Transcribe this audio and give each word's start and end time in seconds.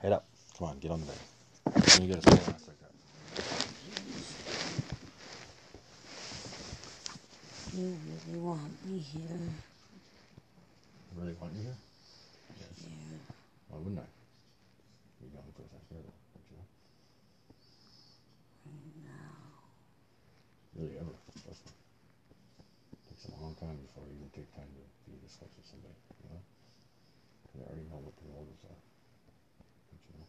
Head 0.00 0.12
up. 0.12 0.26
Come 0.58 0.68
on, 0.68 0.78
get 0.78 0.90
on 0.90 1.00
the 1.00 1.06
bed. 1.06 1.16
Let 1.66 2.00
me 2.00 2.06
get 2.08 2.24
a 2.24 2.30
ass 2.30 2.66
like 2.66 2.80
that. 2.80 2.92
You 7.76 7.96
really 8.26 8.40
want 8.40 8.86
me 8.86 8.98
here. 8.98 9.38
Really 11.18 11.34
want 11.40 11.50
you 11.58 11.62
here? 11.66 11.78
Yeah. 12.62 13.18
Why 13.66 13.78
wouldn't 13.82 13.98
I? 13.98 14.06
You're 15.18 15.34
going 15.34 15.50
place 15.50 15.74
I 15.74 15.82
care 15.90 15.98
about, 15.98 16.14
don't 16.30 16.46
you 16.46 16.56
know? 16.62 16.68
Right 18.70 18.94
now. 19.02 19.34
Really 20.78 20.94
ever. 20.94 21.10
Trust 21.42 21.66
me. 21.66 21.74
takes 23.10 23.26
a 23.26 23.34
long 23.42 23.58
time 23.58 23.82
before 23.82 24.06
you 24.06 24.14
even 24.14 24.30
take 24.30 24.46
time 24.54 24.70
to 24.70 24.82
be 25.10 25.18
this 25.26 25.34
close 25.42 25.50
with 25.58 25.66
somebody, 25.66 25.98
you 26.22 26.30
know? 26.30 26.38
Because 27.42 27.66
I 27.66 27.74
already 27.74 27.90
know 27.90 27.98
what 27.98 28.14
your 28.22 28.30
motives 28.30 28.62
are. 28.62 28.78
Don't 29.90 30.02
you 30.06 30.14
know? 30.22 30.28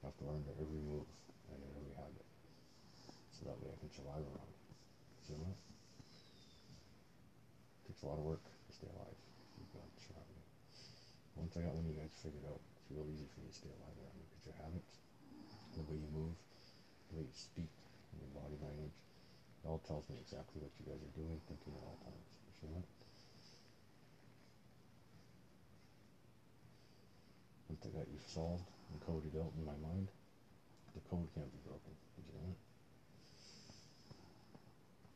I 0.00 0.08
have 0.08 0.16
to 0.16 0.24
learn 0.24 0.40
to 0.48 0.56
every 0.56 0.80
move 0.80 1.04
and 1.52 1.60
every 1.68 1.92
habit. 2.00 2.24
So 3.36 3.44
that 3.52 3.60
way 3.60 3.68
I 3.68 3.76
can 3.76 3.92
survive 3.92 4.24
around 4.24 4.48
it. 4.48 4.62
See 5.28 5.36
what? 5.36 5.52
takes 7.93 7.93
a 8.04 8.08
lot 8.12 8.20
of 8.20 8.24
work 8.28 8.44
to 8.44 8.72
stay 8.76 8.88
alive. 8.92 9.16
Once 11.34 11.58
I 11.58 11.66
got 11.66 11.74
one 11.74 11.84
of 11.84 11.90
you 11.90 11.98
guys 11.98 12.14
figured 12.22 12.46
out, 12.46 12.56
it's 12.56 12.88
real 12.94 13.04
easy 13.10 13.26
for 13.34 13.42
me 13.42 13.50
to 13.50 13.56
stay 13.58 13.72
alive 13.74 13.96
around 14.00 14.16
you 14.16 14.26
because 14.32 14.44
your 14.48 14.58
habits, 14.64 14.96
the 15.74 15.82
way 15.84 15.98
you 15.98 16.10
move, 16.14 16.36
the 17.10 17.20
way 17.20 17.24
you 17.26 17.36
speak, 17.36 17.68
and 18.14 18.22
your 18.22 18.32
body 18.38 18.56
language, 18.62 18.94
it 18.94 19.66
all 19.66 19.82
tells 19.82 20.06
me 20.08 20.16
exactly 20.22 20.62
what 20.62 20.70
you 20.78 20.86
guys 20.86 21.02
are 21.02 21.16
doing, 21.18 21.36
thinking 21.50 21.74
at 21.74 21.84
all 21.84 21.98
times. 22.06 22.24
You 22.64 22.80
that? 22.80 22.88
Once 27.68 27.82
I 27.84 27.90
got 27.92 28.08
you 28.08 28.20
solved 28.24 28.70
and 28.88 28.96
coded 29.04 29.36
out 29.36 29.52
in 29.58 29.68
my 29.68 29.76
mind, 29.84 30.08
the 30.96 31.02
code 31.10 31.28
can't 31.34 31.50
be 31.50 31.60
broken. 31.66 31.92
Did 32.14 32.24
you 32.30 32.40
know 32.40 32.46
that? 32.46 32.60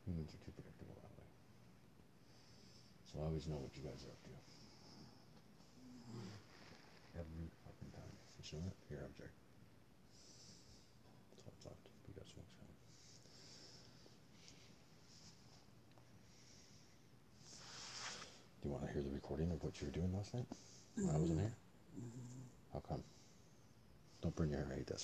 Humans 0.05 0.29
are 0.35 0.41
too 0.45 0.53
predictable 0.53 0.93
that 0.99 1.13
way. 1.15 1.29
So 3.09 3.25
I 3.25 3.28
always 3.39 3.47
know 3.47 3.63
what 3.63 3.71
you 3.71 3.83
guys 3.83 4.03
are 4.03 4.11
up 4.11 4.19
to. 4.27 4.35
Every 7.15 7.47
fucking 7.63 7.91
time. 7.95 8.11
You 8.35 8.43
that? 8.43 8.75
Here. 8.89 9.31
That's 11.31 11.47
what's 11.47 11.63
left. 11.63 11.87
We 12.03 12.13
got 12.19 12.27
smokes 12.27 12.51
coming. 12.59 12.75
Do 18.59 18.67
you 18.67 18.71
want 18.75 18.87
to 18.87 18.91
hear 18.91 19.03
the 19.03 19.15
recording 19.15 19.51
of 19.51 19.63
what 19.63 19.79
you 19.79 19.87
were 19.87 19.93
doing 19.95 20.11
last 20.11 20.33
night 20.33 20.47
when 20.95 21.15
I 21.15 21.17
wasn't 21.17 21.39
here? 21.39 21.55
Mm-hmm. 21.95 22.43
How 22.73 22.79
come? 22.83 23.03
Don't 24.21 24.35
burn 24.35 24.49
your 24.49 24.59
hair, 24.59 24.67
I 24.73 24.75
hate 24.83 24.87
that. 24.87 24.99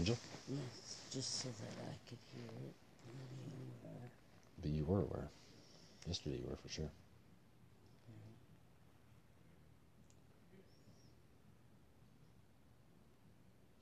Angel? 0.00 0.16
Yes, 0.48 0.96
just 1.12 1.42
so 1.42 1.48
that 1.50 1.84
I 1.84 1.92
could 2.08 2.16
hear 2.32 2.48
it. 2.48 2.74
when 3.04 3.60
you 3.60 3.68
were- 3.84 4.10
But 4.62 4.70
you 4.70 4.84
were 4.86 5.02
aware. 5.02 5.28
Yesterday 6.06 6.38
you 6.38 6.48
were 6.48 6.56
for 6.56 6.70
sure. 6.70 6.90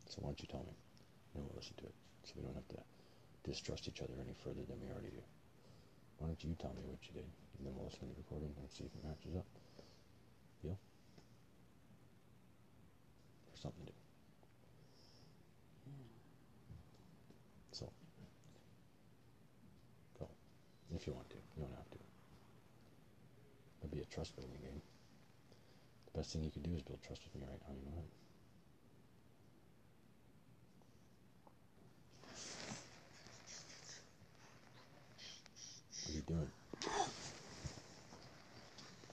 So 0.09 0.19
why 0.23 0.31
don't 0.31 0.41
you 0.41 0.49
tell 0.49 0.65
me? 0.65 0.75
And 1.35 1.45
we'll 1.45 1.55
listen 1.55 1.77
to 1.77 1.85
it. 1.85 1.95
So 2.25 2.33
we 2.35 2.43
don't 2.43 2.55
have 2.57 2.67
to 2.67 2.83
distrust 3.45 3.87
each 3.87 4.01
other 4.01 4.15
any 4.21 4.35
further 4.43 4.65
than 4.65 4.81
we 4.81 4.91
already 4.91 5.11
do. 5.11 5.23
Why 6.19 6.27
don't 6.27 6.43
you 6.43 6.57
tell 6.59 6.75
me 6.75 6.83
what 6.83 6.99
you 7.07 7.13
did? 7.15 7.31
And 7.59 7.65
then 7.65 7.77
we'll 7.77 7.85
listen 7.85 8.01
to 8.01 8.07
the 8.07 8.15
recording 8.17 8.53
and 8.59 8.69
see 8.73 8.83
if 8.83 8.93
it 8.93 9.05
matches 9.05 9.37
up. 9.37 9.47
Deal? 10.63 10.77
There's 13.47 13.61
something 13.61 13.87
to 13.87 13.93
do. 13.93 13.99
So 17.79 17.87
go. 20.19 20.29
If 20.99 21.07
you 21.07 21.13
want 21.13 21.31
to. 21.31 21.37
You 21.57 21.63
don't 21.63 21.77
have 21.77 21.91
to. 21.91 21.99
It'll 23.81 23.95
be 23.95 24.03
a 24.03 24.05
trust 24.07 24.35
building 24.35 24.59
game. 24.61 24.83
The 26.13 26.19
best 26.19 26.33
thing 26.33 26.43
you 26.43 26.51
can 26.51 26.63
do 26.63 26.75
is 26.75 26.83
build 26.83 27.01
trust 27.07 27.23
with 27.23 27.41
me 27.41 27.47
right 27.49 27.61
now, 27.69 27.73
you 27.73 27.85
know 27.87 27.95
that? 27.95 28.11
What 36.03 36.11
are 36.11 36.17
you 36.17 36.23
doing? 36.27 36.51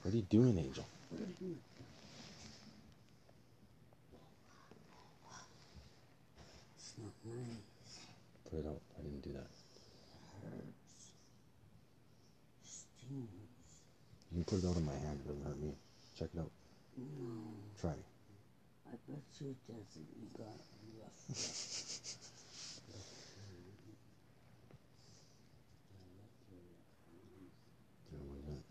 What 0.02 0.12
are 0.12 0.16
you 0.16 0.22
doing, 0.22 0.58
Angel? 0.58 0.86
What 1.10 1.20
are 1.20 1.24
you 1.24 1.34
doing? 1.38 1.60
It's 6.78 6.94
not 6.98 7.12
nice. 7.24 8.00
Put 8.50 8.58
it 8.58 8.66
out. 8.66 8.82
I 8.98 9.02
didn't 9.02 9.22
do 9.22 9.32
that. 9.34 9.50
Hurts. 10.42 11.12
Stings. 12.64 13.82
You 14.36 14.44
can 14.44 14.58
put 14.58 14.64
it 14.64 14.68
out 14.68 14.76
of 14.76 14.84
my 14.84 14.92
hand. 14.92 15.18
It 15.24 15.28
doesn't 15.28 15.46
hurt 15.46 15.60
me. 15.62 15.72
Check 16.18 16.28
it 16.34 16.40
out. 16.40 16.50
No. 16.98 17.04
Try. 17.80 17.92
I 18.86 18.92
bet 19.08 19.22
you 19.40 19.48
it 19.48 19.56
doesn't. 19.66 20.08
You 20.20 20.28
got 20.36 20.48
a 20.48 20.50
rough, 21.00 21.24
rough. 21.32 21.48
Do 28.10 28.16
it 28.16 28.28
like 28.28 28.44
that. 28.44 28.64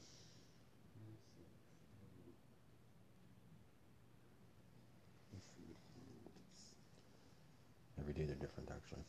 Every 8.01 8.13
day 8.13 8.25
they're 8.25 8.35
different, 8.35 8.69
actually. 8.71 9.01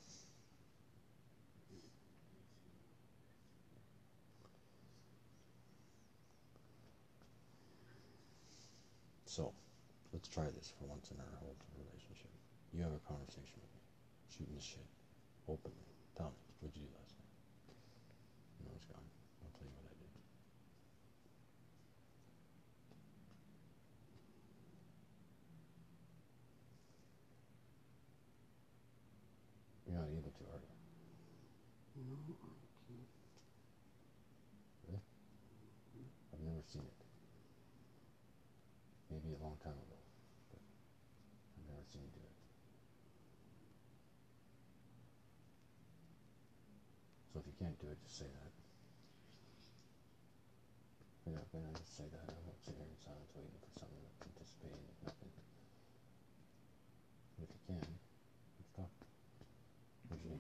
So, 9.37 9.53
let's 10.15 10.29
try 10.33 10.49
this 10.49 10.73
for 10.81 10.89
once 10.89 11.11
in 11.13 11.21
our 11.21 11.37
whole 11.45 11.53
relationship. 11.77 12.33
You 12.73 12.81
have 12.81 12.97
a 12.97 13.05
conversation 13.05 13.61
with 13.61 13.69
me, 13.77 13.85
shooting 14.33 14.57
the 14.57 14.65
shit, 14.65 14.89
openly. 15.45 15.77
Tell 16.17 16.33
me, 16.33 16.41
what'd 16.65 16.73
you 16.73 16.89
do 16.89 16.97
last 16.97 17.13
night? 17.21 17.37
No, 18.65 18.73
it's 18.81 18.89
gone. 18.89 19.05
I'll 19.45 19.53
tell 19.53 19.69
you 19.69 19.77
what 19.77 19.93
I 19.93 20.01
did. 20.01 20.09
You're 29.85 30.01
not 30.01 30.09
able 30.17 30.33
to, 30.33 30.45
are 30.49 30.65
you? 30.65 30.73
No, 32.09 32.17
I 32.17 32.33
can't. 32.41 32.57
Really? 34.89 35.05
I've 36.33 36.41
never 36.41 36.65
seen 36.73 36.89
it. 36.89 36.97
Maybe 39.09 39.39
a 39.39 39.43
long 39.43 39.57
time 39.63 39.73
ago, 39.73 39.99
but 40.51 40.59
I've 40.59 41.69
never 41.71 41.87
seen 41.93 42.03
you 42.03 42.11
do 42.11 42.27
it. 42.27 42.37
So 47.33 47.39
if 47.39 47.46
you 47.46 47.46
can't 47.59 47.79
do 47.81 47.89
it, 47.89 47.97
just 48.05 48.19
say 48.21 48.29
that. 48.29 48.53
You're 51.25 51.35
not 51.41 51.49
gonna 51.51 51.73
just 51.73 51.97
say 51.97 52.05
that. 52.05 52.23
I 52.29 52.37
won't 52.45 52.61
sit 52.61 52.77
here 52.77 52.85
in 52.85 52.97
silence 53.01 53.33
waiting 53.33 53.57
for 53.59 53.73
something 53.81 53.97
to 53.97 54.13
anticipate 54.29 54.77
and 54.77 54.85
nothing. 55.03 55.33
If 57.41 57.49
you 57.49 57.61
can, 57.67 57.83
let's 57.83 58.73
talk. 58.77 58.93
What'd 60.07 60.23
you? 60.23 60.37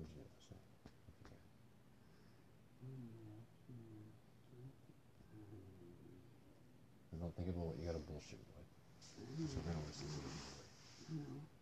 What'd 0.00 0.10
you? 0.16 0.24
If 0.24 1.14
you 1.20 1.28
can. 1.28 1.44
And 7.12 7.20
don't 7.20 7.36
think 7.36 7.48
about 7.52 7.70
what 7.70 7.76
you 7.78 7.84
gotta 7.86 8.00
bullshit 8.00 8.40
with. 8.40 8.64
So 9.04 9.22
to. 11.12 11.55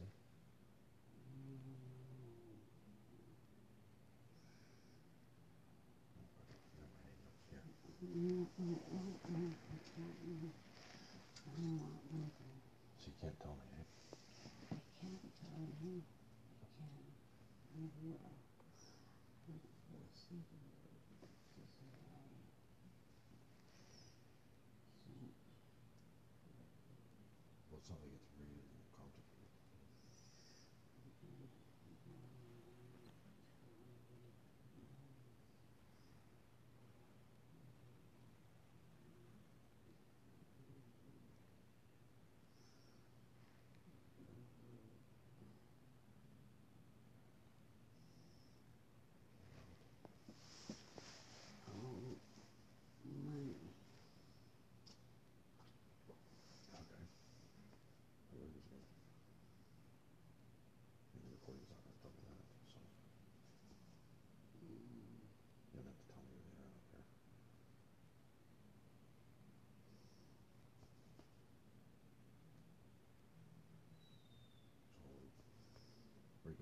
reason. 0.00 0.10
She 13.04 13.10
can't 13.20 13.38
tell 13.40 13.52
me. 13.52 13.73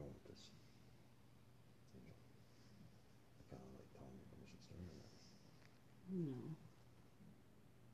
With 0.08 0.24
this? 0.24 0.50
Angel? 1.94 2.16
Like, 3.50 3.50
kinda 3.50 3.66
like 3.76 3.88
permission? 4.30 4.58
No. 6.12 6.34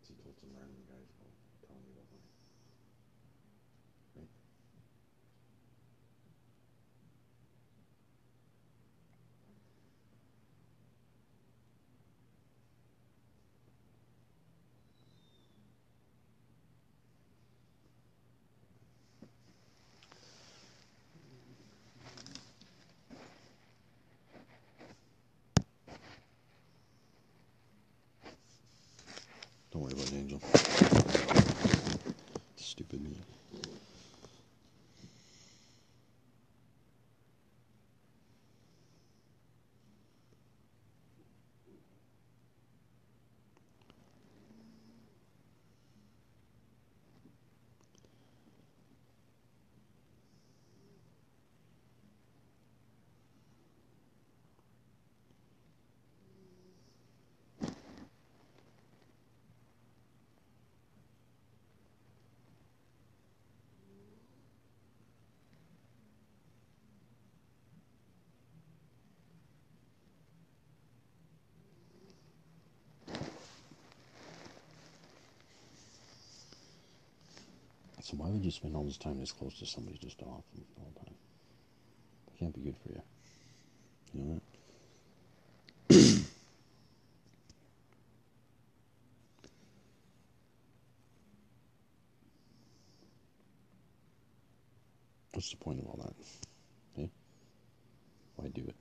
So 0.02 0.14
you 0.14 0.22
told 0.22 0.34
some 0.40 0.50
random 0.56 0.82
guys 0.88 1.06
about 1.14 1.30
telling 1.66 1.84
me 1.84 1.92
about 1.92 2.08
money. 2.10 2.26
Right? 4.16 4.30
Don't 29.70 29.82
worry 29.82 29.92
about 29.92 29.97
it, 29.97 29.97
Angel. 30.12 30.40
Stupid 32.56 33.02
me. 33.02 33.16
So 78.08 78.16
why 78.16 78.30
would 78.30 78.42
you 78.42 78.50
spend 78.50 78.74
all 78.74 78.84
this 78.84 78.96
time 78.96 79.20
this 79.20 79.32
close 79.32 79.58
to 79.58 79.66
somebody 79.66 79.98
just 79.98 80.22
off 80.22 80.42
all 80.80 80.90
the 80.94 81.00
time? 81.04 81.14
That 82.24 82.38
can't 82.38 82.54
be 82.54 82.62
good 82.62 82.76
for 82.82 82.88
you. 82.88 83.02
You 84.14 84.22
know 84.22 84.40
that? 85.90 85.94
What's 95.34 95.50
the 95.50 95.58
point 95.58 95.80
of 95.80 95.86
all 95.88 96.00
that? 96.02 96.14
Okay? 96.98 97.10
Why 98.36 98.48
do 98.48 98.62
it? 98.66 98.76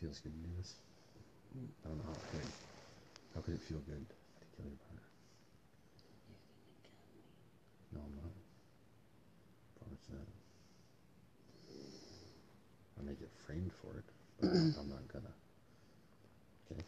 Feels 0.00 0.18
good 0.20 0.32
to 0.32 0.38
do 0.48 0.56
this. 0.56 0.72
I 1.84 1.88
don't 1.88 1.98
know 1.98 2.04
how 2.06 2.12
it 2.12 2.30
could. 2.32 2.52
How 3.34 3.40
could 3.42 3.52
it 3.52 3.60
feel 3.60 3.79
good 3.90 4.06
to 4.08 4.46
kill 4.56 4.66
your 4.70 4.78
partner? 4.86 5.06
No, 7.92 8.00
I'm 8.06 8.16
not. 8.22 8.34
Promise 9.80 10.06
that. 10.10 10.28
I 12.98 13.02
may 13.02 13.14
get 13.14 13.30
framed 13.46 13.72
for 13.82 13.98
it, 13.98 14.04
but 14.40 14.50
I'm 14.78 14.90
not 14.90 15.08
gonna. 15.12 15.34
Okay. 16.70 16.82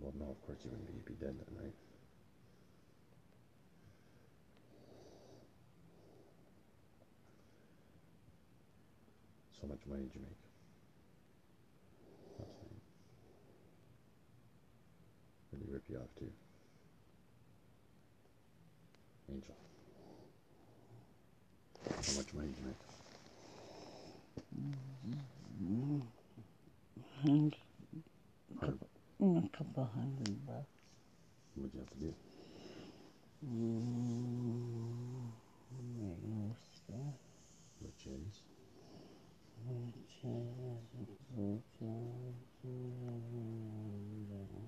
Well, 0.00 0.14
no, 0.18 0.30
of 0.30 0.40
course 0.46 0.58
you 0.64 0.70
wouldn't. 0.70 0.90
You'd 0.94 1.06
be 1.06 1.14
dead 1.14 1.36
that 1.38 1.52
night. 1.62 1.74
So 9.60 9.66
much 9.66 9.80
money 9.86 10.02
did 10.04 10.14
you 10.14 10.20
make? 10.22 10.38
Last. 12.38 12.50
Did 15.50 15.60
he 15.66 15.72
rip 15.72 15.82
you 15.90 15.96
off 15.98 16.14
too? 16.18 16.32
Angel. 19.30 19.54
How 21.84 22.12
much 22.16 22.32
money 22.32 22.48
did 22.48 22.58
you 22.58 22.66
make? 22.66 22.80
A 29.20 29.48
couple 29.56 29.84
hundred 29.94 30.46
bucks. 30.46 30.74
What'd 31.54 31.74
you 31.74 31.80
have 31.80 31.90
to 31.90 31.96
do? 31.98 32.14
Mm, 33.44 35.30
regular 36.00 36.54
stuff. 36.74 37.18
Which 37.80 38.06
is? 38.06 38.42
Which 39.68 40.24
is, 40.24 40.48
which 41.36 41.76
is, 41.80 42.64
and, 42.64 44.28
uh, 44.32 44.60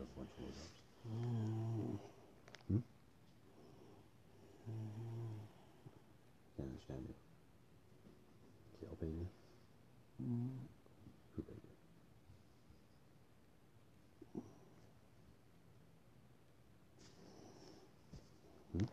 a 0.00 0.18
bunch 0.18 0.30
of 0.38 0.44
those 0.44 0.58
ups. 0.62 0.80
Mm. 1.08 1.98
Hmm? 2.68 2.82
Can't 6.56 6.68
understand 6.68 7.02
you. 7.08 7.14
Gail 8.80 8.96
paid 9.00 9.16
you? 9.16 9.28
Mm. 10.22 10.56
Who 11.36 11.42
paid 11.42 11.62
you? 11.62 11.70
Hmm? 18.78 18.84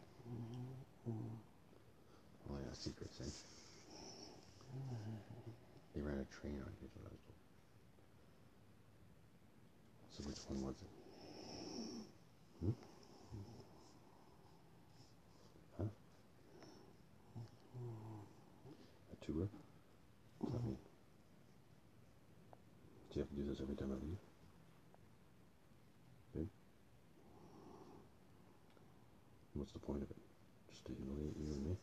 Oh 2.49 2.57
yeah, 2.57 2.73
secrets, 2.73 3.19
eh? 3.21 3.31
They 5.95 6.01
ran 6.01 6.19
a 6.19 6.25
train 6.43 6.59
on 6.59 6.73
is 6.83 6.91
what 6.99 7.07
I 7.07 7.11
was 7.15 7.23
told. 7.23 7.39
So 10.11 10.23
which 10.27 10.43
one 10.49 10.61
was 10.61 10.75
it? 10.75 10.91
Hmm? 12.59 12.75
Huh? 15.77 15.89
A 19.13 19.25
tour? 19.25 19.47
What's 20.39 20.53
that 20.53 20.65
mean? 20.65 20.77
Do 23.09 23.19
you 23.19 23.21
have 23.21 23.29
to 23.29 23.35
do 23.35 23.47
this 23.47 23.61
every 23.61 23.75
time 23.75 23.91
I 23.91 23.95
leave? 24.03 24.19
Babe? 26.35 26.49
What's 29.53 29.71
the 29.71 29.79
point 29.79 30.03
of 30.03 30.09
it? 30.09 30.17
Just 30.69 30.83
to 30.87 30.91
humiliate? 30.91 31.37
You 31.39 31.69
know? 31.69 31.77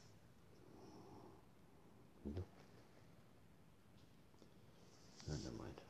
Ah, 5.30 5.36
never 5.44 5.56
mind. 5.56 5.80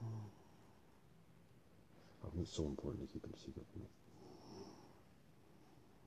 How 0.00 0.06
come 2.22 2.30
it's 2.42 2.52
so 2.52 2.66
important 2.66 3.06
to 3.06 3.12
keep 3.12 3.22
it 3.24 3.30
a 3.30 3.38
secret 3.38 3.64
from 3.70 3.82
me? 3.86 3.90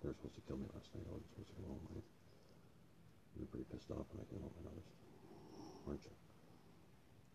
They 0.03 0.11
were 0.11 0.15
supposed 0.19 0.35
to 0.35 0.43
kill 0.43 0.57
me 0.59 0.67
last 0.75 0.91
night. 0.91 1.07
I 1.07 1.15
wasn't 1.15 1.31
supposed 1.31 1.55
to 1.55 1.61
go 1.63 1.71
home? 1.71 2.03
You 3.35 3.47
were 3.47 3.51
pretty 3.51 3.65
pissed 3.71 3.89
off 3.91 4.05
when 4.11 4.19
I 4.19 4.27
came 4.27 4.43
home, 4.43 4.51
I 4.59 4.63
noticed. 4.67 4.91
Weren't 5.87 6.03
you? 6.03 6.15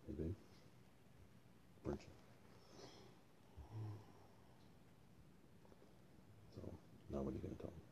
Hey, 0.06 0.12
babe? 0.20 0.36
Weren't 1.84 2.00
you? 2.04 2.14
So, 6.56 6.60
now 7.08 7.24
what 7.24 7.32
are 7.32 7.40
you 7.40 7.44
going 7.44 7.56
to 7.56 7.62
tell 7.64 7.72
me? 7.72 7.84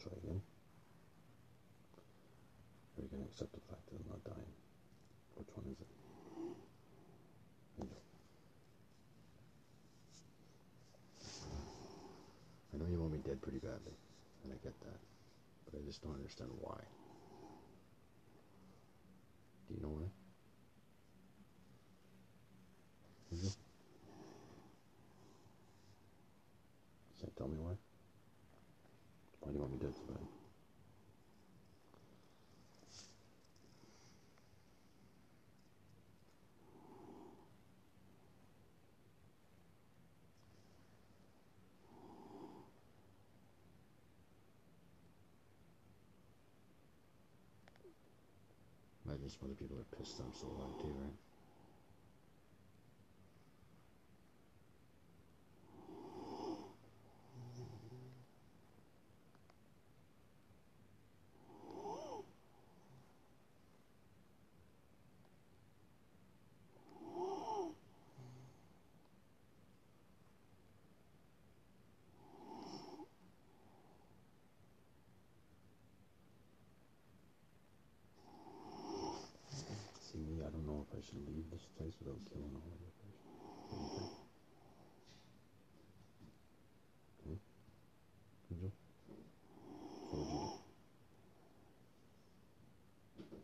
Try 0.00 0.12
again? 0.24 0.40
Or 2.96 2.98
are 2.98 3.04
you 3.04 3.12
going 3.12 3.24
to 3.24 3.28
accept 3.28 3.52
the 3.52 3.60
fact 3.68 3.84
that 3.92 4.00
I'm 4.00 4.08
not 4.08 4.24
dying? 4.24 4.52
Which 5.36 5.52
one 5.52 5.68
is 5.68 5.80
it? 5.80 5.90
Angel. 7.80 8.00
I 12.74 12.76
know 12.78 12.86
you 12.90 13.00
want 13.00 13.12
me 13.12 13.18
dead 13.24 13.40
pretty 13.40 13.58
badly, 13.58 13.94
and 14.42 14.52
I 14.52 14.56
get 14.62 14.74
that, 14.82 14.98
but 15.64 15.78
I 15.78 15.82
just 15.86 16.02
don't 16.02 16.18
understand 16.34 16.50
why. 16.60 16.80
Do 19.68 19.74
you 19.74 19.82
know 19.82 19.88
why? 19.88 20.08
Angel? 23.32 23.52
Can't 27.20 27.36
tell 27.36 27.48
me 27.48 27.56
why? 27.58 27.72
Why 29.40 29.50
do 29.50 29.54
you 29.54 29.60
want 29.60 29.72
me 29.72 29.78
dead 29.78 29.94
so 29.96 30.43
bad? 49.14 49.20
Imagine 49.20 49.30
some 49.30 49.48
other 49.48 49.54
people 49.54 49.76
are 49.78 49.96
pissed 49.98 50.20
I'm 50.20 50.32
still 50.34 50.50
too, 50.80 50.88
right? 50.88 51.14
See 80.12 80.18
me, 80.20 80.42
I 80.46 80.50
don't 80.50 80.66
know 80.66 80.86
if 80.88 80.93
I 80.93 80.93
should 81.04 81.26
leave 81.28 81.50
this 81.50 81.66
place 81.76 81.92
without 82.00 82.20
killing 82.32 82.54
all 82.56 82.64
of 82.72 82.80
you 82.80 82.88
first. 82.96 83.20
What 83.68 83.78
do 83.78 83.84
you 83.84 83.92
think? 83.94 84.10
Hmm? 87.24 87.38
Angel? 88.54 88.72
What 90.10 90.18
would 90.20 90.30
you 93.18 93.24
do? 93.30 93.38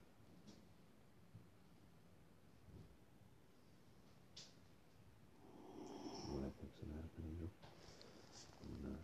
What 6.31 6.47
I 6.47 6.50
think's 6.57 6.79
gonna 6.81 6.97
happen, 6.97 7.23
Angel? 7.29 7.50
I'm 8.64 8.73
gonna 8.81 9.02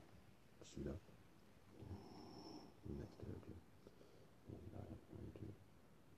suit 0.64 0.86
up. 0.88 1.02
I'm 2.86 2.96
next 2.96 3.18
to 3.20 3.24
her 3.26 3.38
too. 3.42 3.58
And 4.48 4.62
I'm 4.78 4.94
going 5.10 5.32
to 5.42 5.46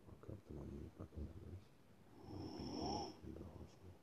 walk 0.06 0.22
up 0.28 0.38
to 0.46 0.52
one 0.52 0.68
of 0.68 0.76
you 0.76 0.86
fucking 1.00 1.24
members. 1.24 1.62
I'm 2.28 2.36
gonna 2.36 2.52
beat 2.52 2.76
you 2.76 3.32
into 3.32 3.40
the 3.40 3.48
hospital. 3.56 3.96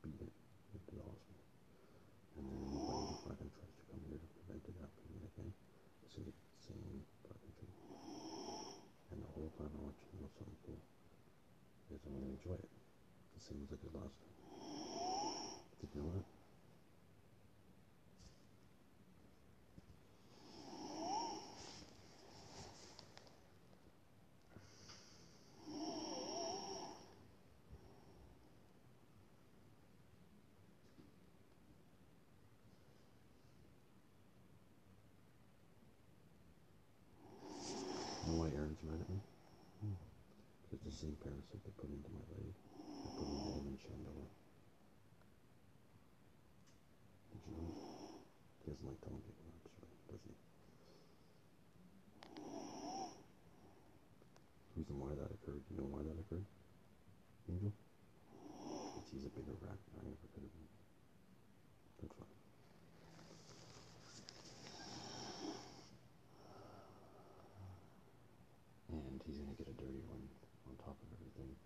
Beat 0.00 0.20
it 0.24 0.32
into 0.72 0.92
the 0.96 1.04
hospital. 1.04 1.44
And 2.40 2.42
then 2.48 2.56
anybody 2.56 3.04
who 3.04 3.20
fucking 3.28 3.52
tries 3.52 3.74
to 3.76 3.84
come 3.92 4.00
here 4.08 4.16
to 4.16 4.28
prevent 4.32 4.64
it 4.64 4.76
happening 4.80 5.20
again, 5.28 5.52
it's 6.08 6.16
gonna 6.16 6.32
get 6.32 6.38
the 6.40 6.56
same 6.64 7.04
fucking 7.28 7.54
thing. 7.60 7.74
And 9.12 9.20
the 9.20 9.30
whole 9.36 9.52
time 9.60 9.68
I 9.76 9.80
want 9.84 9.96
you 10.00 10.08
to 10.08 10.16
know 10.24 10.30
something 10.40 10.56
cool. 10.64 10.80
Is 11.92 12.00
I'm 12.08 12.16
gonna 12.16 12.32
enjoy 12.32 12.56
it. 12.56 12.72
The 13.48 13.54
same 13.54 13.64
as 13.64 13.72
I 13.72 13.78
did 15.80 15.88
you 15.94 16.02
know 16.02 16.10
that? 16.12 16.24
Why 38.26 38.48
Aaron's 38.54 38.82
mad 38.84 39.00
at 39.00 39.08
me? 39.08 39.16
Hmm. 39.80 39.92
Because 40.70 40.84
the 40.84 40.92
same 40.92 41.16
parasite 41.22 41.64
they 41.64 41.70
put 41.80 41.88
into 41.88 42.10
my 42.12 42.20
leg, 42.36 42.52
He 43.18 43.24
doesn't 48.70 48.86
like 48.86 49.00
people 49.02 49.42
he? 50.22 50.34
Reason 54.76 55.00
why 55.00 55.10
that 55.18 55.34
occurred, 55.34 55.66
you 55.66 55.76
know 55.82 55.90
why 55.90 56.06
that 56.06 56.14
occurred? 56.14 56.46
Angel? 57.50 57.72
Because 58.94 59.10
he's 59.10 59.26
a 59.26 59.32
bigger 59.34 59.58
rat 59.66 59.74
than 59.90 59.98
I 59.98 60.06
ever 60.06 60.28
could 60.30 60.46
have 60.46 60.54
been. 60.54 60.70
That's 61.98 62.14
why. 62.14 62.30
And 68.94 69.18
he's 69.26 69.38
gonna 69.42 69.58
get 69.58 69.66
a 69.66 69.74
dirty 69.74 70.06
one 70.06 70.22
on 70.70 70.78
top 70.78 70.94
of 71.02 71.08
everything 71.18 71.58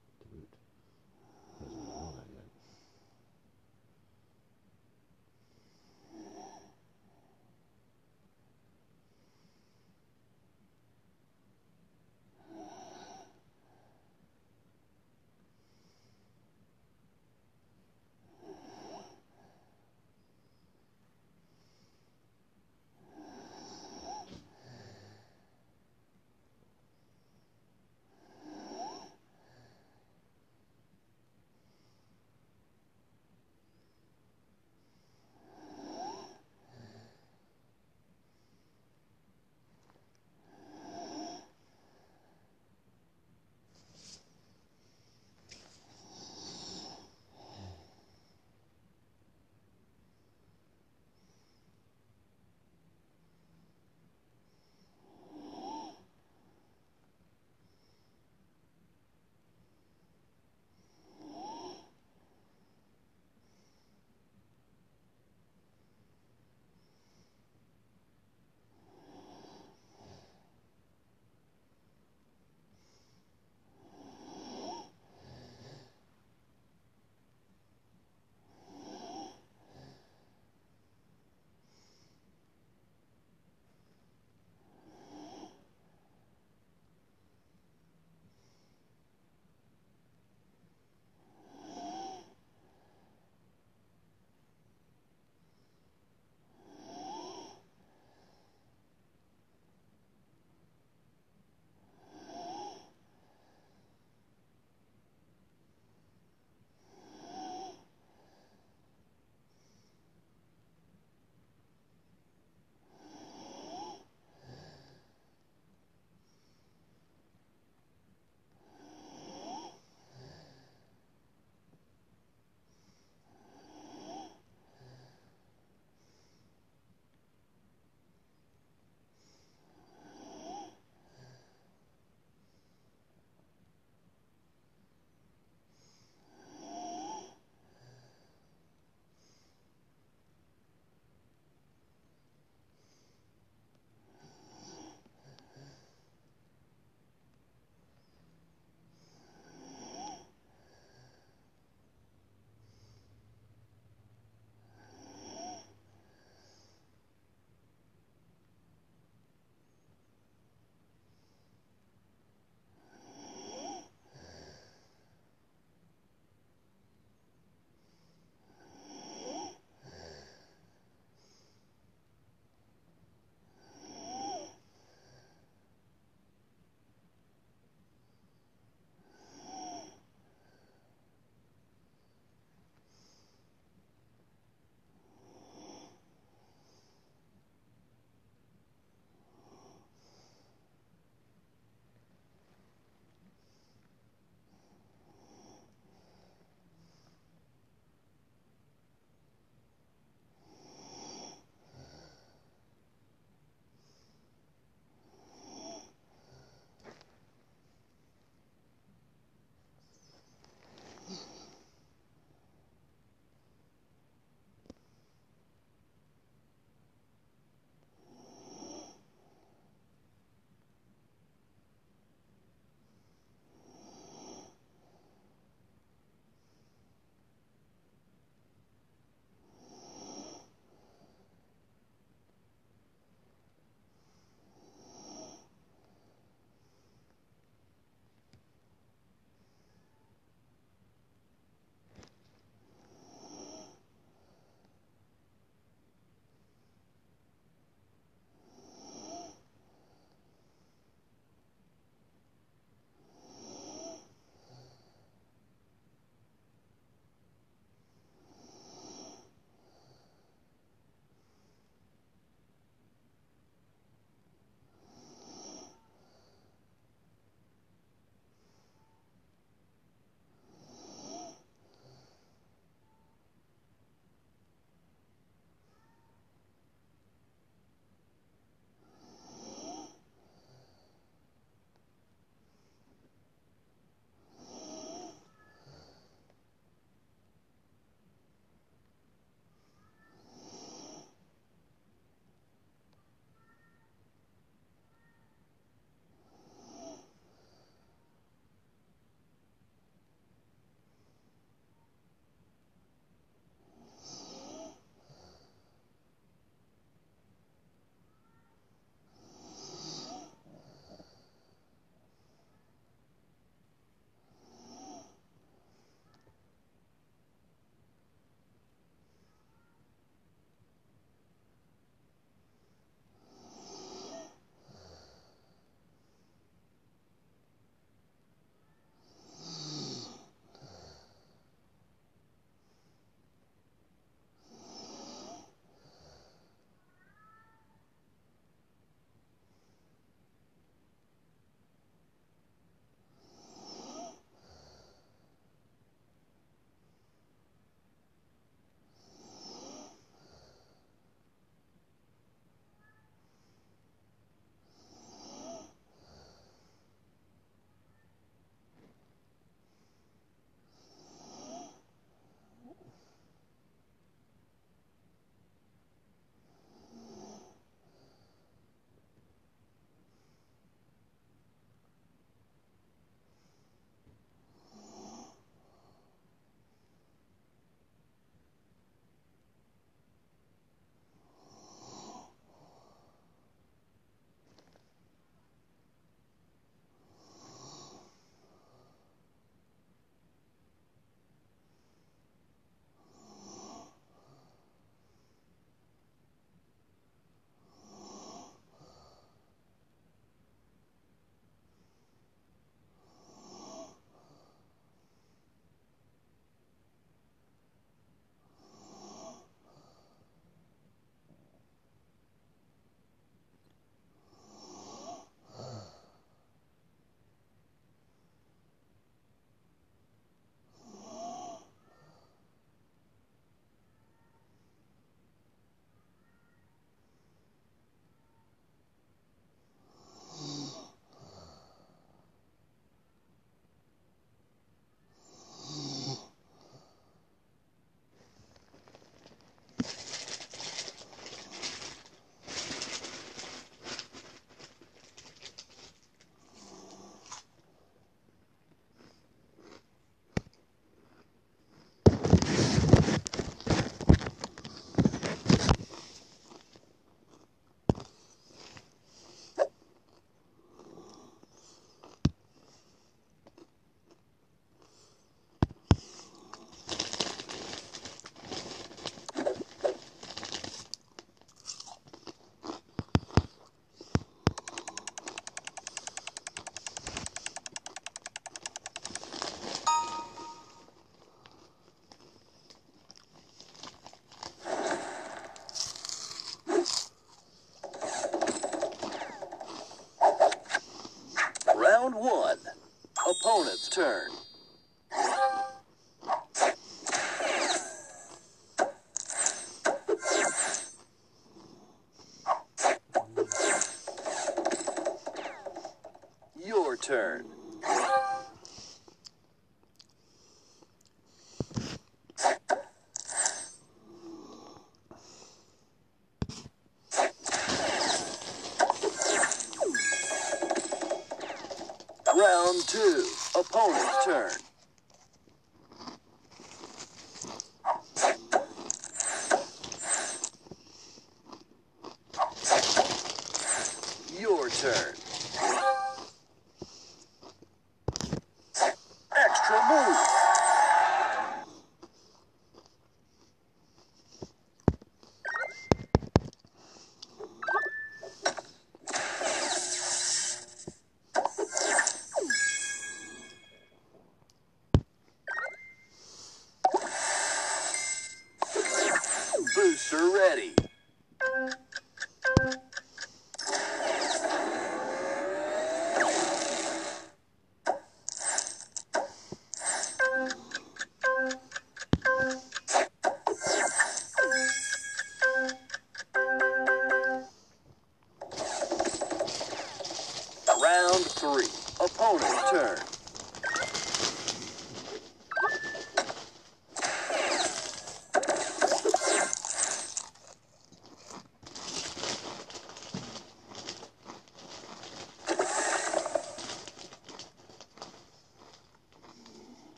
Opponent's 493.44 493.88
turn. 493.88 494.30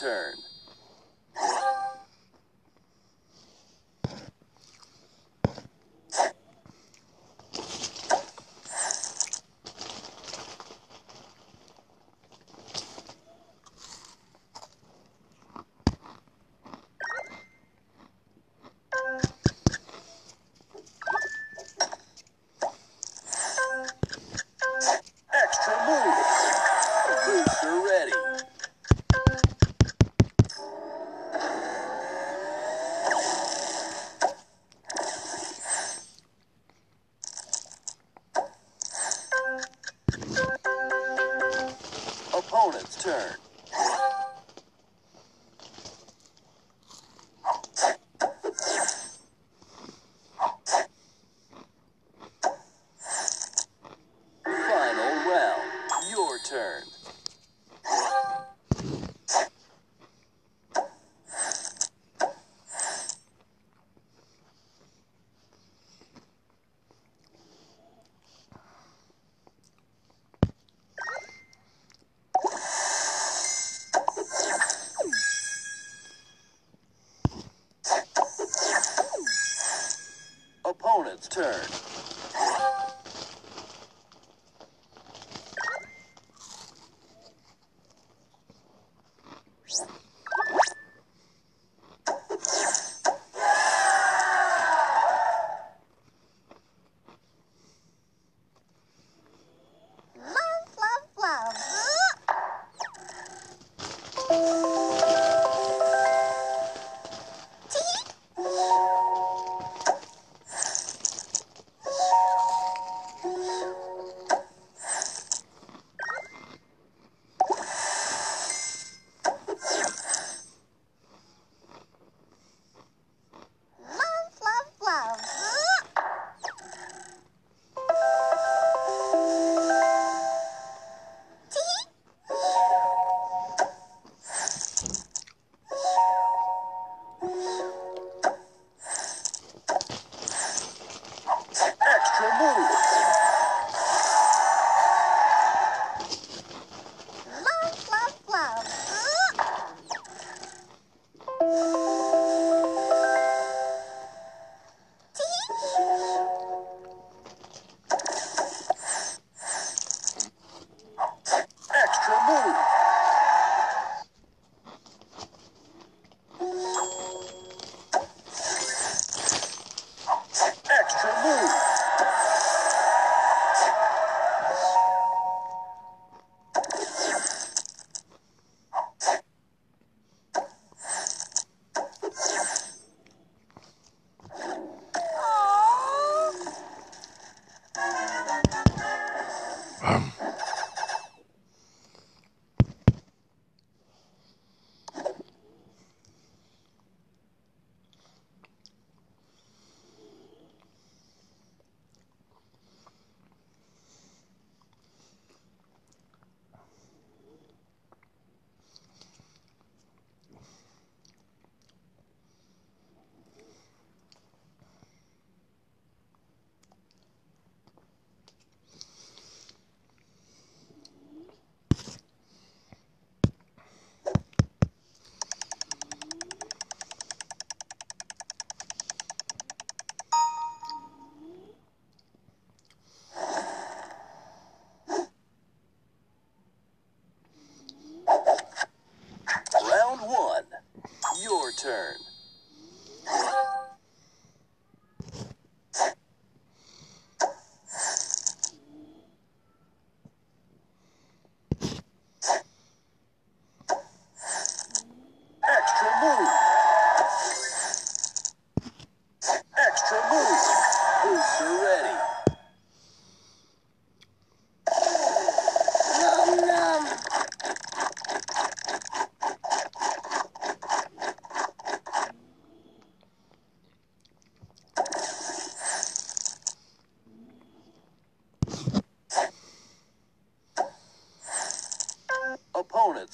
return. 0.00 0.39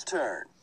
Turn. 0.06 0.55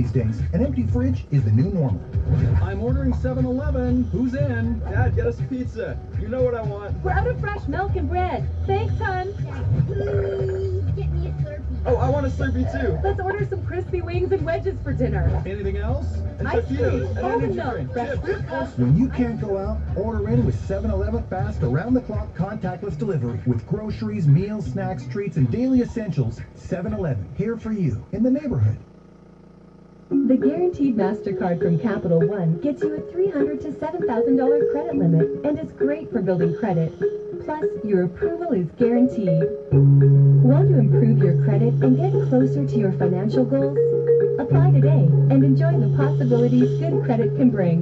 These 0.00 0.12
days, 0.12 0.40
an 0.54 0.64
empty 0.64 0.84
fridge 0.86 1.26
is 1.30 1.44
the 1.44 1.50
new 1.50 1.70
normal. 1.70 2.00
I'm 2.62 2.80
ordering 2.80 3.12
7-Eleven. 3.12 4.04
Who's 4.04 4.34
in? 4.34 4.78
Dad, 4.80 5.14
get 5.14 5.26
us 5.26 5.38
a 5.40 5.42
pizza. 5.42 5.98
You 6.18 6.28
know 6.28 6.42
what 6.42 6.54
I 6.54 6.62
want. 6.62 6.96
We're 7.04 7.10
out 7.10 7.26
of 7.26 7.38
fresh 7.38 7.66
milk 7.68 7.96
and 7.96 8.08
bread. 8.08 8.48
Thanks, 8.66 8.94
hon. 8.98 9.34
Please 9.86 10.84
get 10.96 11.12
me 11.12 11.28
a 11.28 11.32
Slurpee. 11.42 11.82
Oh, 11.84 11.96
I 11.96 12.08
want 12.08 12.24
a 12.24 12.30
Slurpee 12.30 12.70
too. 12.80 12.98
Let's 13.04 13.20
order 13.20 13.46
some 13.46 13.66
crispy 13.66 14.00
wings 14.00 14.32
and 14.32 14.42
wedges 14.42 14.78
for 14.82 14.94
dinner. 14.94 15.42
Anything 15.44 15.76
else? 15.76 16.06
And 16.38 16.48
Ice 16.48 16.66
cream, 16.66 16.78
taquitos, 16.78 17.10
and 17.10 17.18
almond 17.18 17.56
milk, 17.56 17.92
fresh 17.92 18.08
chips. 18.08 18.44
fruit. 18.48 18.78
When 18.78 18.96
you 18.96 19.08
can't 19.10 19.38
go 19.38 19.58
out, 19.58 19.78
order 19.96 20.30
in 20.30 20.46
with 20.46 20.56
7-Eleven 20.66 21.24
fast 21.24 21.62
around-the-clock 21.62 22.34
contactless 22.34 22.96
delivery 22.96 23.40
with 23.46 23.66
groceries, 23.66 24.26
meals, 24.26 24.64
snacks, 24.64 25.06
treats, 25.08 25.36
and 25.36 25.50
daily 25.50 25.82
essentials. 25.82 26.40
7-Eleven, 26.56 27.28
here 27.36 27.58
for 27.58 27.72
you 27.72 28.02
in 28.12 28.22
the 28.22 28.30
neighborhood. 28.30 28.78
The 30.10 30.36
guaranteed 30.36 30.96
MasterCard 30.96 31.62
from 31.62 31.78
Capital 31.78 32.18
One 32.18 32.58
gets 32.58 32.82
you 32.82 32.96
a 32.96 33.12
300 33.12 33.60
to 33.60 33.68
$7,000 33.70 34.72
credit 34.72 34.96
limit 34.96 35.44
and 35.44 35.56
is 35.56 35.70
great 35.70 36.10
for 36.10 36.20
building 36.20 36.56
credit. 36.56 36.92
Plus, 37.44 37.64
your 37.84 38.06
approval 38.06 38.52
is 38.52 38.66
guaranteed. 38.76 39.44
Want 39.70 40.68
to 40.70 40.80
improve 40.80 41.18
your 41.18 41.40
credit 41.44 41.74
and 41.74 41.96
get 41.96 42.10
closer 42.28 42.66
to 42.66 42.76
your 42.76 42.90
financial 42.90 43.44
goals? 43.44 43.78
Apply 44.40 44.72
today 44.72 45.06
and 45.30 45.44
enjoy 45.44 45.78
the 45.78 45.96
possibilities 45.96 46.80
good 46.80 47.04
credit 47.04 47.36
can 47.36 47.50
bring. 47.50 47.80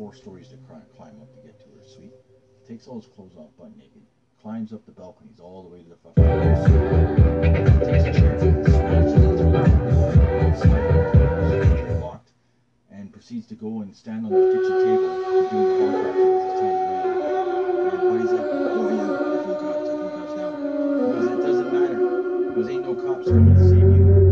Four 0.00 0.14
stories 0.14 0.48
to 0.48 0.56
climb 0.96 1.20
up 1.20 1.30
to 1.30 1.38
get 1.46 1.60
to 1.60 1.66
her 1.66 1.84
suite. 1.86 2.14
Takes 2.66 2.88
all 2.88 2.98
his 2.98 3.10
clothes 3.10 3.36
off, 3.36 3.54
butt 3.58 3.76
naked. 3.76 4.00
Climbs 4.40 4.72
up 4.72 4.86
the 4.86 4.92
balconies 4.92 5.38
all 5.38 5.62
the 5.62 5.68
way 5.68 5.82
to 5.82 5.90
the 5.90 5.96
fucking. 5.96 6.24
Takes 7.84 8.04
a 8.04 8.12
chair, 8.18 8.38
smashes 8.64 9.12
it 9.12 9.36
through 9.36 9.52
the 9.52 10.56
sliding 10.56 12.00
locked, 12.00 12.30
and 12.90 13.12
proceeds 13.12 13.44
to 13.48 13.54
go 13.54 13.82
and 13.82 13.94
stand 13.94 14.24
on 14.24 14.32
the 14.32 14.40
kitchen 14.40 14.72
table 14.80 15.04
to 15.04 15.48
do 15.50 15.58
the 15.68 15.76
contract 15.84 16.16
with 16.16 16.44
his 16.44 16.54
tiny 16.60 16.80
man. 16.88 17.04
And 17.92 18.00
Buddy's 18.08 18.32
like, 18.32 18.48
"Oh 18.48 18.88
yeah, 18.88 19.04
there's 19.04 19.46
no 19.46 19.54
cops, 19.60 19.84
there's 19.86 20.00
no 20.00 20.08
cops 20.16 20.34
now." 20.34 20.50
Goes, 20.96 21.26
"It 21.26 21.40
doesn't 21.42 21.70
matter, 21.74 22.00
because 22.48 22.68
ain't 22.70 22.84
no 22.84 22.94
cops 22.94 23.26
coming 23.28 23.54
to 23.54 23.68
save 23.68 23.80
you. 23.80 24.29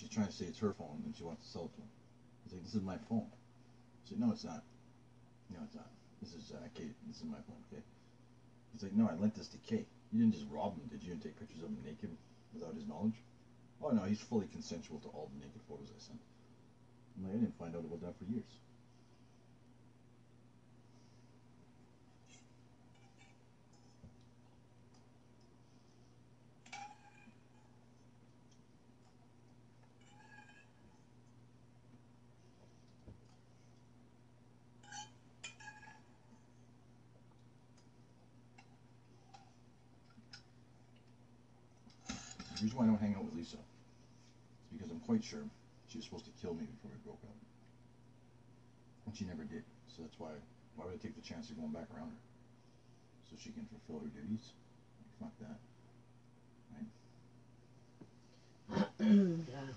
She's 0.00 0.08
trying 0.08 0.26
to 0.26 0.32
say 0.32 0.46
it's 0.46 0.58
her 0.58 0.72
phone 0.72 1.04
and 1.04 1.14
she 1.14 1.22
wants 1.22 1.44
to 1.44 1.52
sell 1.52 1.68
it 1.68 1.76
to 1.76 1.84
him. 1.84 1.92
He's 2.44 2.52
like, 2.56 2.64
This 2.64 2.74
is 2.74 2.82
my 2.82 2.96
phone. 3.08 3.28
I 3.28 4.02
said, 4.08 4.18
No, 4.18 4.32
it's 4.32 4.44
not. 4.44 4.64
No, 5.52 5.60
it's 5.64 5.76
not. 5.76 5.92
This 6.24 6.32
is 6.32 6.52
uh, 6.56 6.64
Kate. 6.72 6.96
This 7.06 7.20
is 7.20 7.28
my 7.28 7.40
phone, 7.44 7.60
okay? 7.68 7.84
He's 8.72 8.82
like, 8.82 8.96
No, 8.96 9.04
I 9.12 9.14
lent 9.20 9.36
this 9.36 9.48
to 9.52 9.58
Kate. 9.58 9.86
You 10.10 10.24
didn't 10.24 10.34
just 10.34 10.48
rob 10.48 10.74
him, 10.74 10.88
did 10.88 11.04
you, 11.04 11.12
and 11.12 11.20
take 11.20 11.38
pictures 11.38 11.60
of 11.60 11.68
him 11.68 11.84
naked 11.84 12.10
without 12.56 12.74
his 12.74 12.88
knowledge? 12.88 13.20
Oh, 13.84 13.90
no, 13.90 14.02
he's 14.08 14.20
fully 14.20 14.48
consensual 14.48 14.98
to 15.00 15.08
all 15.08 15.30
the 15.32 15.44
naked 15.44 15.60
photos 15.68 15.92
I 15.92 16.00
sent. 16.00 16.20
I'm 17.16 17.24
like, 17.24 17.36
I 17.36 17.36
didn't 17.44 17.58
find 17.60 17.76
out 17.76 17.84
about 17.84 18.00
that 18.00 18.16
for 18.16 18.24
years. 18.24 18.48
The 42.60 42.68
reason 42.68 42.76
why 42.76 42.84
I 42.84 42.92
don't 42.92 43.00
hang 43.00 43.16
out 43.16 43.24
with 43.24 43.32
Lisa 43.40 43.56
is 43.56 44.68
because 44.68 44.92
I'm 44.92 45.00
quite 45.08 45.24
sure 45.24 45.40
she 45.88 45.96
was 45.96 46.04
supposed 46.04 46.28
to 46.28 46.34
kill 46.44 46.52
me 46.52 46.68
before 46.68 46.92
we 46.92 47.00
broke 47.08 47.24
up. 47.24 47.40
And 49.08 49.16
she 49.16 49.24
never 49.24 49.48
did. 49.48 49.64
So 49.88 50.04
that's 50.04 50.20
why 50.20 50.36
why 50.76 50.84
would 50.84 50.92
I 50.92 51.00
take 51.00 51.16
the 51.16 51.24
chance 51.24 51.48
of 51.48 51.56
going 51.56 51.72
back 51.72 51.88
around 51.96 52.12
her? 52.12 52.20
So 53.32 53.40
she 53.40 53.48
can 53.56 53.64
fulfill 53.72 54.04
her 54.04 54.12
duties? 54.12 54.52
Fuck 55.16 55.32
that. 55.40 55.56
Right? 56.76 56.92
yeah. 59.56 59.72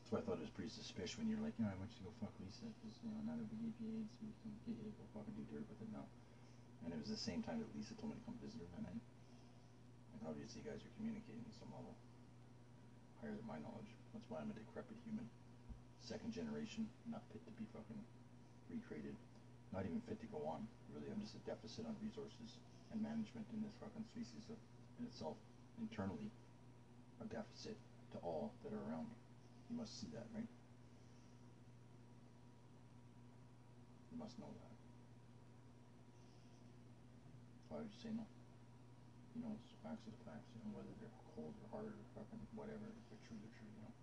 That's 0.00 0.08
why 0.08 0.16
I 0.16 0.24
thought 0.24 0.40
it 0.40 0.48
was 0.48 0.56
pretty 0.56 0.72
suspicious 0.72 1.20
when 1.20 1.28
you're 1.28 1.44
like, 1.44 1.52
yeah, 1.60 1.68
I 1.68 1.76
want 1.76 1.92
you 1.92 2.08
to 2.08 2.08
go 2.08 2.24
fuck 2.24 2.32
Lisa 2.40 2.72
because 2.80 2.96
you 3.04 3.12
know 3.12 3.20
now 3.28 3.36
that 3.36 3.52
we 3.52 3.68
gave 3.68 3.76
you 3.84 4.00
AIDS, 4.00 4.16
we 4.24 4.32
can 4.40 4.48
get 4.64 4.80
you 4.80 4.88
to 4.88 4.96
go 4.96 5.04
fucking 5.12 5.36
do 5.36 5.44
dirt 5.52 5.68
with 5.68 5.84
it 5.84 5.92
now. 5.92 6.08
And 6.84 6.92
it 6.92 7.00
was 7.00 7.08
the 7.08 7.20
same 7.20 7.40
time 7.40 7.64
that 7.64 7.68
Lisa 7.72 7.96
told 7.96 8.12
me 8.12 8.20
to 8.20 8.24
come 8.28 8.36
visit 8.44 8.60
her 8.60 8.68
that 8.76 8.84
night. 8.84 9.02
And 10.12 10.20
obviously, 10.28 10.60
you 10.60 10.68
guys 10.68 10.84
are 10.84 10.94
communicating 11.00 11.40
at 11.48 11.56
some 11.56 11.72
level 11.72 11.96
higher 13.24 13.32
than 13.32 13.48
my 13.48 13.56
knowledge. 13.64 13.88
That's 14.12 14.28
why 14.28 14.44
I'm 14.44 14.52
a 14.52 14.56
decrepit 14.56 15.00
human, 15.08 15.24
second 16.04 16.36
generation, 16.36 16.84
not 17.08 17.24
fit 17.32 17.40
to 17.48 17.52
be 17.56 17.64
fucking 17.72 17.98
recreated, 18.68 19.16
not 19.72 19.88
even 19.88 20.04
fit 20.04 20.20
to 20.20 20.28
go 20.28 20.44
on. 20.44 20.68
Really, 20.92 21.08
I'm 21.08 21.24
just 21.24 21.34
a 21.34 21.42
deficit 21.48 21.88
on 21.88 21.96
resources 22.04 22.60
and 22.92 23.00
management 23.00 23.48
in 23.56 23.64
this 23.64 23.74
fucking 23.80 24.04
species 24.12 24.44
of, 24.52 24.60
in 25.00 25.08
itself, 25.08 25.40
internally, 25.80 26.28
a 27.18 27.26
deficit 27.26 27.80
to 28.12 28.18
all 28.20 28.52
that 28.62 28.76
are 28.76 28.84
around 28.92 29.08
me. 29.08 29.18
You 29.72 29.80
must 29.80 29.98
see 29.98 30.12
that, 30.12 30.28
right? 30.36 30.46
You 34.12 34.18
must 34.20 34.38
know 34.38 34.52
that. 34.52 34.73
Why 37.74 37.82
would 37.82 37.90
you 38.06 39.42
know, 39.42 39.50
are 39.50 39.58
facts, 39.82 40.46
you 40.54 40.62
know, 40.62 40.78
whether 40.78 40.94
they're 41.02 41.18
cold 41.34 41.58
or 41.58 41.66
hard 41.74 41.90
or 41.90 42.06
fucking 42.14 42.38
whatever, 42.54 42.86
they're 42.86 43.24
true, 43.26 43.34
they're 43.34 43.50
true, 43.58 43.66
you 43.66 43.82
know. 43.82 43.94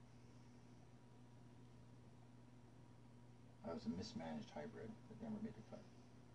I 3.63 3.71
was 3.71 3.87
a 3.87 3.91
mismanaged 3.95 4.51
hybrid 4.51 4.91
that 4.91 5.17
never 5.23 5.39
made 5.39 5.55
the 5.55 5.63
cut, 5.71 5.79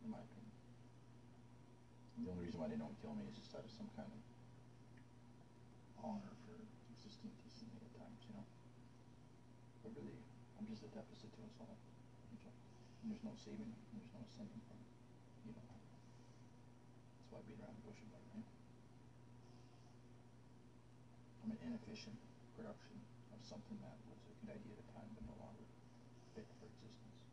in 0.01 0.09
my 0.09 0.17
opinion. 0.17 0.57
The 2.25 2.33
only 2.33 2.49
reason 2.49 2.57
why 2.57 2.73
they 2.73 2.81
don't 2.81 2.97
kill 3.05 3.13
me 3.13 3.29
is 3.29 3.37
just 3.37 3.53
out 3.53 3.69
of 3.69 3.73
some 3.77 3.93
kind 3.93 4.09
of 4.09 4.21
honor 6.01 6.33
for 6.49 6.57
existing 6.97 7.37
decently 7.45 7.85
at 7.85 7.93
times, 8.01 8.21
you 8.25 8.33
know. 8.33 8.49
But 9.85 9.93
really, 9.93 10.25
I'm 10.57 10.65
just 10.73 10.89
a 10.89 10.91
deficit 10.91 11.29
to 11.37 11.41
us 11.45 11.53
all. 11.61 11.77
And 13.07 13.13
there's 13.13 13.23
no 13.23 13.37
saving, 13.39 13.71
me, 13.71 13.77
there's 13.95 14.11
no 14.17 14.25
ascending 14.25 14.59
from 14.67 14.81
it. 14.81 14.91
You 15.47 15.53
know 15.55 15.63
that. 15.63 15.79
That's 15.79 17.31
why 17.31 17.39
I 17.39 17.47
beat 17.47 17.63
around 17.63 17.79
the 17.79 17.87
bush 17.87 18.03
about 18.03 18.19
it, 18.19 18.35
right? 18.35 18.51
Inefficient 21.97 22.21
production 22.53 22.93
of 23.33 23.41
something 23.41 23.81
that 23.81 23.97
was 24.05 24.21
a 24.29 24.37
good 24.45 24.53
idea 24.53 24.77
at 24.77 24.85
a 24.85 24.89
time, 24.93 25.09
but 25.17 25.25
no 25.25 25.33
longer 25.41 25.65
fit 26.37 26.45
for 26.61 26.69
existence. 26.69 27.25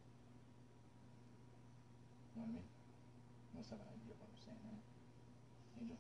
You 2.32 2.39
know 2.39 2.47
what 2.47 2.55
I 2.55 2.64
mean? 2.64 2.72
You 3.51 3.59
must 3.59 3.76
have 3.76 3.84
an 3.84 3.91
idea 3.91 4.16
of 4.16 4.24
what 4.24 4.32
I'm 4.32 4.39
saying, 4.39 4.64
right? 4.64 4.88
Angel? 5.84 5.99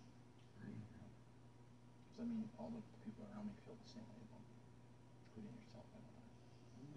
Because 0.63 2.23
I 2.23 2.31
mean, 2.31 2.47
all 2.55 2.71
the 2.71 2.79
people 3.03 3.27
around 3.27 3.51
me 3.51 3.59
feel 3.67 3.75
the 3.75 3.83
same 3.83 4.07
way 4.07 4.23
about 4.31 4.39
me, 4.47 4.55
including 4.55 5.59
yourself. 5.59 5.83
I 5.91 5.99
know 5.99 6.15
that. 6.23 6.31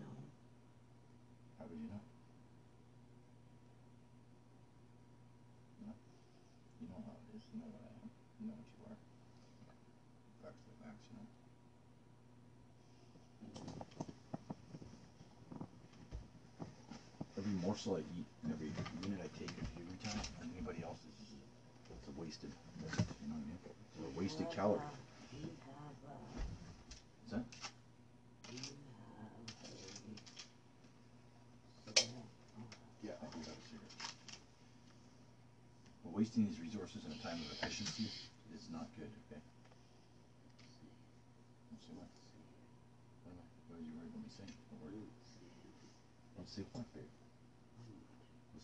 No. 0.07 0.23
How 1.59 1.67
would 1.67 1.83
you 1.83 1.91
know? 1.91 1.99
No? 5.83 5.99
You 6.79 6.87
know 6.95 7.03
how 7.03 7.19
it 7.27 7.35
is. 7.35 7.43
You 7.51 7.59
know 7.59 7.75
what 7.75 7.83
I 7.83 7.91
am. 7.91 8.07
You 8.39 8.55
know 8.55 8.55
what 8.55 8.71
you 8.71 8.87
are. 8.87 8.99
Facts 10.47 10.63
are 10.63 10.71
the 10.71 10.79
facts, 10.79 11.11
you 11.11 11.19
know. 11.19 11.27
Eat 17.87 18.27
every 18.51 18.67
unit 19.07 19.23
I 19.23 19.31
take 19.39 19.55
every 19.79 19.95
time 20.03 20.19
and 20.43 20.51
anybody 20.59 20.83
else's 20.83 21.07
is 21.23 21.39
a 21.39 22.19
wasted, 22.19 22.51
waste, 22.83 22.99
you 23.23 23.31
know 23.31 23.39
what 23.39 23.47
I 23.47 23.47
mean? 23.47 23.63
It's 23.63 24.03
a 24.03 24.19
wasted 24.19 24.51
calorie. 24.51 24.83
You 25.31 25.47
Is 27.27 27.31
that? 27.31 27.47
you. 28.51 28.59
Yeah, 33.07 33.23
I 33.23 33.25
have 33.25 33.39
a 33.39 33.55
cigarette. 33.55 33.95
But 36.03 36.11
wasting 36.11 36.51
these 36.51 36.59
resources 36.59 37.07
in 37.07 37.15
a 37.15 37.21
time 37.23 37.39
of 37.39 37.55
efficiency 37.55 38.11
is 38.51 38.67
not 38.75 38.91
good, 38.99 39.15
okay? 39.31 39.39
Let's 41.71 41.87
see 41.87 41.95
what. 41.95 42.11
What 43.71 43.79
are 43.79 43.87
you 43.87 43.95
worried 43.95 44.11
about 44.11 44.27
me 44.27 44.31
saying? 44.35 44.51
What 44.75 44.91
word? 44.91 45.07
Let's 46.35 46.51
see 46.51 46.67
what, 46.75 46.83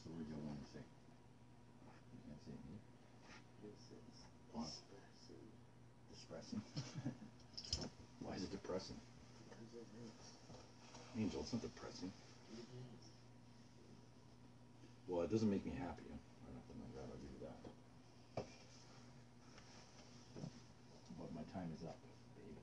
What's 0.02 0.10
the 0.10 0.18
word 0.18 0.26
you 0.26 0.34
want 0.42 0.58
to 0.58 0.68
say? 0.74 0.82
You 0.82 2.18
can't 2.26 2.40
say 2.42 2.52
it 2.58 2.62
here. 2.66 2.82
This 3.62 3.78
is 3.94 4.26
dispersing 4.50 4.82
Depressing. 6.10 6.62
Why 8.26 8.34
is 8.34 8.42
it 8.42 8.50
depressing? 8.50 8.98
because 9.46 9.86
it 9.86 10.02
is. 10.02 10.26
Angel, 11.22 11.40
it's 11.40 11.52
not 11.52 11.62
depressing. 11.62 12.10
It 12.56 12.66
is. 12.66 13.02
Well, 15.06 15.22
it 15.22 15.30
doesn't 15.30 15.50
make 15.50 15.64
me 15.64 15.72
happy. 15.78 16.08
I 16.08 16.50
don't 16.50 16.78
know 16.82 16.90
that. 16.98 17.06
I'll 17.06 17.20
give 17.20 17.30
you 17.36 17.42
that. 17.46 17.58
But 21.20 21.30
my 21.36 21.44
time 21.54 21.70
is 21.76 21.84
up, 21.84 22.00
babe. 22.34 22.58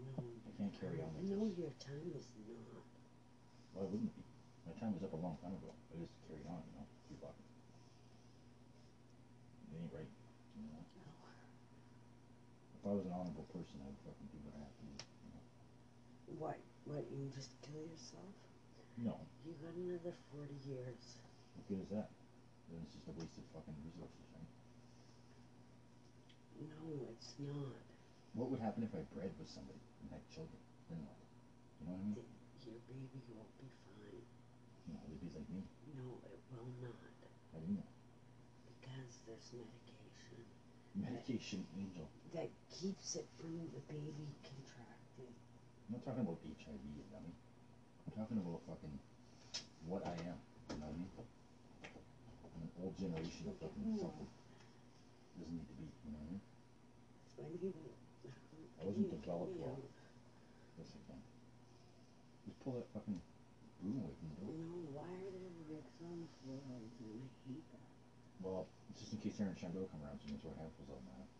No, 0.00 0.22
I 0.22 0.50
can't 0.56 0.72
carry 0.80 1.02
on 1.02 1.10
like 1.12 1.28
no, 1.28 1.50
this. 1.50 1.58
your 1.58 1.72
time 1.82 2.08
is 2.16 2.24
not. 2.48 2.86
Why 3.74 3.82
wouldn't 3.84 4.08
it 4.08 4.16
be? 4.16 4.22
My 4.66 4.72
time 4.78 4.94
was 4.94 5.02
up 5.02 5.12
a 5.12 5.18
long 5.18 5.36
time 5.42 5.52
ago. 5.58 5.74
I 5.90 5.98
just 5.98 6.14
carried 6.28 6.46
on, 6.46 6.62
you 6.62 6.72
know. 6.78 6.86
Keep 7.08 7.18
walking. 7.22 7.48
It 9.72 9.82
ain't 9.82 9.92
right. 9.92 10.06
You 10.54 10.68
know? 10.70 10.84
If 12.82 12.90
I 12.90 12.98
was 12.98 13.06
an 13.06 13.14
honorable 13.14 13.46
person, 13.54 13.78
I 13.78 13.86
would 13.86 14.02
fucking 14.02 14.26
do 14.34 14.42
what 14.42 14.58
I 14.58 14.66
have 14.66 14.74
to 14.74 14.82
do. 14.90 14.94
You 14.98 15.30
know? 15.30 15.44
What? 16.42 16.58
What? 16.90 17.06
You 17.14 17.30
just 17.30 17.54
kill 17.62 17.78
yourself? 17.86 18.34
No. 18.98 19.14
You 19.46 19.54
got 19.62 19.70
another 19.78 20.10
forty 20.34 20.58
years. 20.66 21.22
What 21.54 21.62
good 21.70 21.78
is 21.86 21.90
that? 21.94 22.10
Then 22.66 22.82
it's 22.82 22.90
just 22.98 23.06
a 23.06 23.14
waste 23.14 23.38
of 23.38 23.46
fucking 23.54 23.78
resources, 23.86 24.26
right? 24.34 24.50
No, 26.58 27.06
it's 27.14 27.38
not. 27.38 27.78
What 28.34 28.50
would 28.50 28.58
happen 28.58 28.82
if 28.82 28.90
I 28.98 29.06
bred 29.14 29.30
with 29.38 29.46
somebody 29.46 29.78
and 30.02 30.10
had 30.10 30.22
children? 30.34 30.58
Then 30.90 30.98
what? 31.06 31.22
You 31.78 31.86
know 31.86 31.94
what 31.94 32.02
I 32.02 32.06
mean? 32.10 32.18
Th- 32.18 32.34
Your 32.66 32.82
baby 32.90 33.22
won't 33.30 33.54
be 33.62 33.70
fine. 33.86 34.26
You 34.90 34.98
know, 34.98 35.02
they'd 35.06 35.22
be 35.22 35.30
like 35.38 35.46
me. 35.54 35.62
No, 35.94 36.18
it 36.26 36.42
will 36.50 36.66
not. 36.82 36.98
How 37.54 37.62
do 37.62 37.66
you 37.70 37.78
know? 37.78 37.90
Because 38.66 39.22
there's 39.30 39.54
medication 39.54 40.42
Medication 40.98 41.62
angel. 41.78 42.10
Keeps 42.72 43.20
it 43.20 43.28
from 43.36 43.52
the 43.76 43.82
baby 43.84 44.32
contracting. 44.40 45.28
I'm 45.28 45.92
not 45.92 46.02
talking 46.08 46.24
about 46.24 46.40
HIV, 46.40 46.80
you 46.80 47.04
dummy. 47.12 47.36
I'm 48.08 48.12
talking 48.16 48.40
about 48.40 48.64
fucking 48.64 48.96
what 49.84 50.00
I 50.08 50.16
am. 50.24 50.40
You 50.72 50.80
know 50.80 50.88
what 50.88 50.96
I 50.96 51.00
mean? 51.04 51.12
I'm 51.12 52.64
an 52.64 52.72
old 52.80 52.96
generation 52.96 53.52
of 53.52 53.60
fucking 53.60 53.84
hmm. 53.84 54.00
something. 54.00 54.30
Doesn't 55.36 55.52
need 55.52 55.68
to 55.68 55.76
be. 55.76 55.84
You 55.84 56.10
know 56.16 56.20
what 56.20 56.32
I 56.32 56.32
mean? 56.32 56.42
I 58.80 58.82
wasn't 58.88 59.08
developed 59.12 59.56
well. 59.60 59.78
Yes, 60.80 60.96
I 60.96 61.00
can. 61.12 61.20
Just 62.48 62.58
pull 62.64 62.80
that 62.80 62.88
fucking 62.96 63.20
broom 63.84 64.00
away 64.00 64.16
from 64.16 64.26
the 64.32 64.36
door. 64.40 64.52
No, 64.56 64.96
why 64.96 65.12
are 65.12 65.28
there 65.28 65.54
ricks 65.68 66.00
on 66.00 66.24
the 66.24 66.30
floor 66.40 66.58
all 66.72 66.80
the 66.80 66.92
time? 66.98 67.20
I 67.20 67.52
hate 67.52 67.68
that. 67.76 67.88
Well, 68.40 68.66
just 68.96 69.12
in 69.12 69.20
case 69.20 69.38
Aaron 69.38 69.54
Shandor 69.60 69.86
come 69.92 70.02
around, 70.02 70.18
so 70.18 70.26
you 70.26 70.34
can 70.34 70.42
throw 70.42 70.56
handfuls 70.56 70.88
of 70.88 70.98
them 70.98 71.12
at 71.14 71.20
him. 71.20 71.30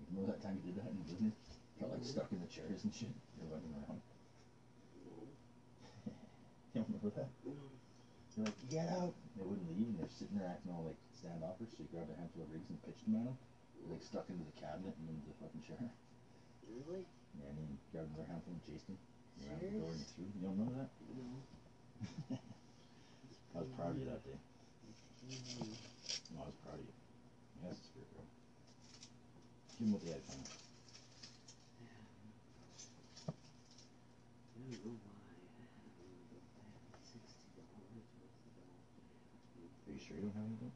You 0.00 0.04
remember 0.12 0.32
that 0.36 0.44
time 0.56 0.64
you 0.64 0.72
did 0.72 0.80
that 0.80 0.88
in 0.90 1.02
Disney? 1.04 1.32
Got 1.80 1.90
like 1.92 2.04
stuck 2.04 2.32
in 2.32 2.40
the 2.40 2.48
chairs 2.48 2.80
and 2.84 2.92
shit. 2.92 3.12
You're 3.36 3.52
running 3.52 3.72
around. 3.76 4.00
you 6.08 6.80
don't 6.80 6.88
remember 6.88 7.12
that? 7.20 7.28
You're 7.44 8.44
like, 8.48 8.56
get 8.68 8.88
out! 8.92 9.12
They 9.36 9.44
wouldn't 9.44 9.68
leave, 9.76 9.88
and 9.88 9.96
they're 10.00 10.08
sitting 10.12 10.36
there 10.36 10.48
acting 10.48 10.72
all 10.72 10.84
like 10.88 10.96
standoffish. 11.12 11.72
So 11.76 11.84
you 11.84 11.88
grabbed 11.92 12.12
a 12.12 12.16
handful 12.16 12.44
of 12.44 12.52
rigs 12.52 12.68
and 12.68 12.80
pitched 12.84 13.04
them 13.04 13.16
at 13.20 13.24
them. 13.28 13.36
They're 13.80 13.92
like 13.92 14.04
stuck 14.04 14.28
into 14.32 14.44
the 14.44 14.56
cabinet 14.56 14.96
and 14.96 15.08
into 15.08 15.28
the 15.28 15.36
fucking 15.40 15.64
chair. 15.64 15.80
Really? 16.68 17.04
Yeah, 17.40 17.52
and 17.52 17.56
then 17.60 17.66
you 17.68 17.76
grabbed 17.92 18.08
another 18.16 18.28
handful 18.28 18.56
and 18.56 18.62
chased 18.64 18.88
them. 18.88 18.96
Out 19.52 19.60
the 19.60 19.68
door 19.68 19.92
and 19.92 20.00
threw. 20.16 20.24
You 20.24 20.40
don't 20.40 20.56
remember 20.56 20.76
that? 20.80 20.88
No. 21.12 21.28
I 23.56 23.58
was 23.60 23.68
proud 23.76 23.92
of 23.92 23.98
you 24.00 24.08
that 24.08 24.24
day. 24.24 24.36
Mhm. 25.28 25.76
No, 26.32 26.44
I 26.44 26.48
was 26.48 26.56
proud 26.64 26.80
of 26.80 26.84
you. 26.84 26.92
You 27.60 27.68
had 29.78 29.84
the 29.84 29.84
spirit, 29.84 29.84
bro. 29.84 29.84
Give 29.84 29.86
them 29.86 29.92
what 29.92 30.02
they 30.02 30.10
had 30.12 30.26
coming. 30.26 30.46
I 30.46 30.66
don't 34.56 34.72
know 34.72 34.96
why 35.04 35.20
I 35.20 35.36
haven't, 35.36 35.60
but 36.32 36.40
I 36.64 36.68
had 36.90 37.00
sixty 37.04 37.48
dollars 37.56 37.92
worth 37.92 38.46
of 38.46 38.56
dog 38.56 38.72
Are 39.88 39.92
you 39.92 40.00
sure 40.00 40.16
you 40.16 40.22
don't 40.22 40.36
have 40.36 40.46
anything? 40.48 40.72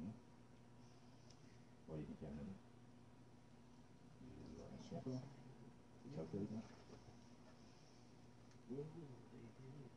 No? 0.00 0.08
Why 1.88 1.96
do 1.96 2.02
you 2.02 2.06
think 2.08 2.20
you 2.20 2.28
have 2.28 2.36
another? 2.36 2.58
You 4.22 4.62
uh, 4.62 4.76
smoke 4.88 5.02
it 5.06 5.14
all? 5.16 5.28
Calculate 6.16 6.50
that? 6.52 6.64
No, 8.70 8.80
I 8.80 9.64
didn't. 9.64 9.92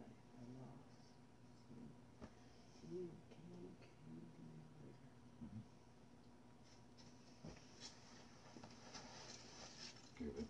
I, 0.00 0.06
I 0.06 0.44
lost 0.58 0.90
some. 1.68 1.86
Can 2.82 2.90
you, 2.96 3.06
can 3.30 3.42
you, 3.52 3.68
can 3.70 4.10
you 4.14 4.22
do 4.34 4.42
me 4.46 4.58
a 4.58 4.66
favor? 4.78 5.10
You're 10.20 10.30
good. 10.34 10.48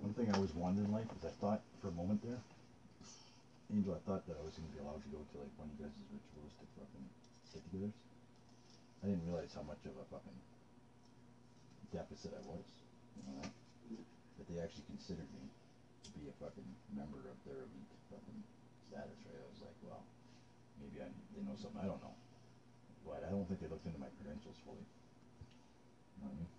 One 0.00 0.14
thing 0.14 0.25
I 0.36 0.44
always 0.44 0.52
wanted 0.52 0.84
in 0.84 0.92
life 0.92 1.08
is 1.16 1.24
I 1.24 1.32
thought 1.40 1.64
for 1.80 1.88
a 1.88 1.96
moment 1.96 2.20
there, 2.20 2.36
Angel, 3.72 3.96
I 3.96 4.04
thought 4.04 4.20
that 4.28 4.36
I 4.36 4.44
was 4.44 4.52
going 4.52 4.68
to 4.68 4.74
be 4.76 4.84
allowed 4.84 5.00
to 5.00 5.08
go 5.08 5.24
to 5.24 5.34
like 5.40 5.48
one 5.56 5.64
of 5.64 5.80
you 5.80 5.88
guys' 5.88 5.96
ritualistic 6.12 6.68
fucking 6.76 7.08
get-togethers. 7.56 7.96
I 9.00 9.04
didn't 9.08 9.24
realize 9.24 9.56
how 9.56 9.64
much 9.64 9.80
of 9.88 9.96
a 9.96 10.04
fucking 10.12 10.36
deficit 11.88 12.36
I 12.36 12.44
was. 12.52 12.68
You 13.16 13.24
know 13.24 13.48
that? 13.48 13.48
That 13.48 14.44
they 14.52 14.60
actually 14.60 14.84
considered 14.92 15.24
me 15.32 15.48
to 16.04 16.08
be 16.20 16.28
a 16.28 16.36
fucking 16.36 16.68
member 16.92 17.24
of 17.32 17.40
their 17.48 17.64
elite 17.64 17.88
fucking 18.12 18.40
status, 18.92 19.16
right? 19.24 19.40
I 19.40 19.48
was 19.56 19.64
like, 19.64 19.78
well, 19.88 20.04
maybe 20.84 21.00
I, 21.00 21.08
they 21.32 21.48
know 21.48 21.56
something 21.56 21.80
I 21.80 21.88
don't 21.88 22.04
know. 22.04 22.12
But 23.08 23.24
I 23.24 23.32
don't 23.32 23.48
think 23.48 23.64
they 23.64 23.72
looked 23.72 23.88
into 23.88 24.04
my 24.04 24.12
credentials 24.20 24.60
fully. 24.68 24.84
You 24.84 26.28
know 26.28 26.28
what 26.28 26.36
I 26.36 26.44
mean? 26.44 26.55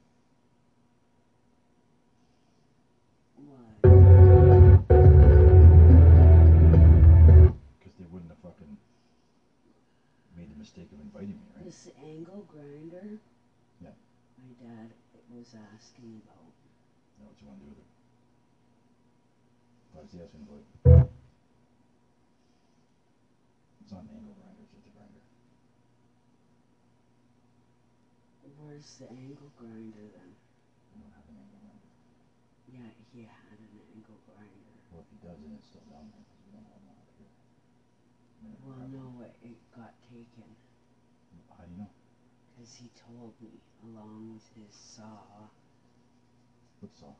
Because 7.79 7.95
they 7.99 8.05
wouldn't 8.11 8.31
have 8.31 8.39
fucking 8.43 8.77
made 10.35 10.51
the 10.51 10.55
mistake 10.57 10.91
of 10.91 10.99
inviting 11.01 11.29
me, 11.39 11.47
right? 11.55 11.65
This 11.65 11.89
angle 12.03 12.45
grinder? 12.47 13.17
Yeah. 13.81 13.89
My 14.37 14.51
dad 14.59 14.91
was 15.33 15.55
asking 15.73 16.21
about. 16.23 16.53
You 17.17 17.23
know 17.23 17.29
what 17.29 17.41
you 17.41 17.47
want 17.47 17.59
to 17.59 17.65
do 17.65 17.69
with 17.71 17.79
it? 17.79 17.89
Why 19.93 20.01
is 20.03 20.11
he 20.11 20.21
asking 20.21 20.41
about 20.45 20.61
it? 20.61 20.67
It's 23.81 23.91
not 23.91 24.03
an 24.03 24.09
angle 24.13 24.35
grinder, 24.35 24.61
it's 24.61 24.73
just 24.75 24.85
a 24.85 24.93
grinder. 24.93 25.23
Where's 28.59 28.97
the 28.99 29.09
angle 29.09 29.49
grinder 29.57 30.05
then? 30.11 30.29
I 30.91 30.99
don't 30.99 31.13
have 31.15 31.25
an 31.29 31.37
angle 31.39 31.57
grinder. 31.63 31.89
Yeah, 32.77 32.93
he 33.09 33.25
had 33.25 33.57
an 33.57 33.73
angle 33.97 34.21
grinder. 34.29 34.73
Well, 34.93 35.01
if 35.01 35.09
he 35.09 35.17
does, 35.25 35.37
then 35.41 35.57
it's 35.57 35.65
still 35.65 35.81
down 35.89 36.05
there 36.13 36.21
because 36.21 36.41
we 36.45 36.53
don't 36.53 36.69
have 36.69 36.83
one 36.85 36.93
up 37.01 37.09
here. 37.17 37.33
I 37.33 38.39
mean, 38.45 38.57
Well, 38.61 38.85
no, 38.93 39.05
it, 39.25 39.33
it 39.41 39.57
got 39.73 39.97
taken. 40.13 40.45
How 41.57 41.65
do 41.65 41.73
you 41.73 41.81
know? 41.81 41.89
Because 42.53 42.77
he 42.77 42.93
told 42.93 43.33
me, 43.41 43.57
along 43.81 44.37
with 44.37 44.45
his 44.53 44.69
saw. 44.77 45.49
What 46.85 46.93
saw? 46.93 47.17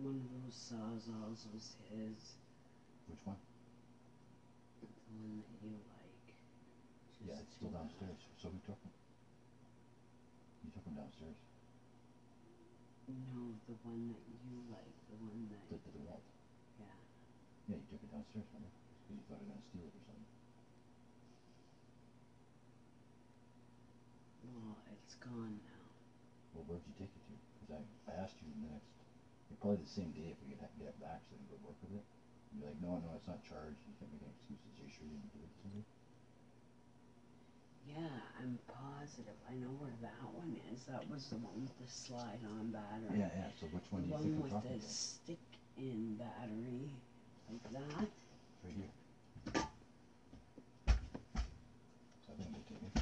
One 0.00 0.24
of 0.24 0.28
those 0.40 0.56
sawzalls 0.56 1.44
was 1.52 1.76
his. 1.92 2.16
Which 3.12 3.20
one? 3.28 3.36
The 4.80 4.88
one 5.20 5.44
that 5.44 5.52
you 5.60 5.76
like. 5.76 6.28
Yeah, 7.28 7.44
it's 7.44 7.52
still 7.60 7.72
downstairs. 7.76 8.24
So 8.40 8.48
who 8.48 8.60
took 8.64 8.80
him? 8.80 8.92
You 10.64 10.72
took 10.72 10.84
him 10.88 10.96
downstairs. 10.96 11.45
No, 13.06 13.54
the 13.70 13.76
one 13.86 14.10
that 14.10 14.22
you 14.42 14.58
like, 14.66 14.94
the 15.06 15.16
one 15.22 15.46
that, 15.50 15.62
The, 15.70 15.78
the 15.78 15.90
DeWalt. 15.98 16.26
yeah. 16.82 16.90
Yeah, 17.70 17.76
you 17.78 17.86
took 17.86 18.02
it 18.02 18.10
downstairs, 18.10 18.46
remember? 18.50 18.74
Because 19.06 19.14
you 19.14 19.22
thought 19.30 19.38
I 19.38 19.46
was 19.46 19.50
gonna 19.54 19.66
steal 19.70 19.86
it 19.86 19.94
or 19.94 20.02
something. 20.10 20.26
Well, 24.42 24.74
it's 24.90 25.14
gone 25.22 25.54
now. 25.62 25.86
Well, 26.54 26.64
where'd 26.66 26.82
you 26.86 26.94
take 26.98 27.14
it 27.14 27.22
to? 27.30 27.34
Because 27.62 27.70
I, 27.78 27.80
I 28.10 28.12
asked 28.26 28.38
you 28.42 28.50
the 28.58 28.74
next, 28.74 28.90
probably 29.62 29.82
the 29.86 29.90
same 29.94 30.10
day 30.18 30.34
if 30.34 30.38
we 30.42 30.54
could 30.58 30.66
get 30.78 30.90
it 30.90 30.98
back 30.98 31.22
so 31.30 31.38
can 31.38 31.46
go 31.46 31.58
work 31.62 31.78
with 31.86 31.94
it. 31.94 32.04
You're 32.58 32.66
like, 32.70 32.80
no, 32.82 32.98
no, 32.98 33.10
it's 33.14 33.28
not 33.30 33.38
charged. 33.46 33.78
You 33.86 33.94
kept 34.02 34.10
making 34.10 34.30
excuses. 34.34 34.72
Are 34.80 34.86
you 34.86 34.90
sure 34.90 35.06
you 35.06 35.14
didn't 35.14 35.30
give 35.30 35.42
it 35.46 35.50
to 35.54 35.58
somebody? 35.62 35.84
Yeah, 37.96 38.02
I'm 38.42 38.58
positive. 38.68 39.32
I 39.48 39.54
know 39.56 39.72
where 39.80 39.96
that 40.04 40.20
one 40.36 40.52
is. 40.72 40.84
That 40.84 41.08
was 41.08 41.26
the 41.32 41.36
one 41.40 41.64
with 41.64 41.72
the 41.80 41.88
slide 41.88 42.44
on 42.44 42.68
battery. 42.68 43.16
Yeah, 43.24 43.32
yeah. 43.32 43.48
So 43.58 43.66
which 43.72 43.88
one 43.90 44.04
The 44.04 44.08
do 44.20 44.28
you 44.28 44.36
one 44.36 44.36
think 44.36 44.42
with 44.44 44.52
talking 44.52 44.70
the 44.70 44.76
about? 44.76 44.90
stick 44.92 45.40
in 45.80 46.20
battery. 46.20 46.92
Like 47.48 47.64
that. 47.72 48.04
Right 48.64 48.76
here. 48.76 48.92
So 52.20 52.28
I 52.28 52.34
think 52.36 52.52
they 52.52 52.64
took 52.68 52.82
it. 52.84 52.92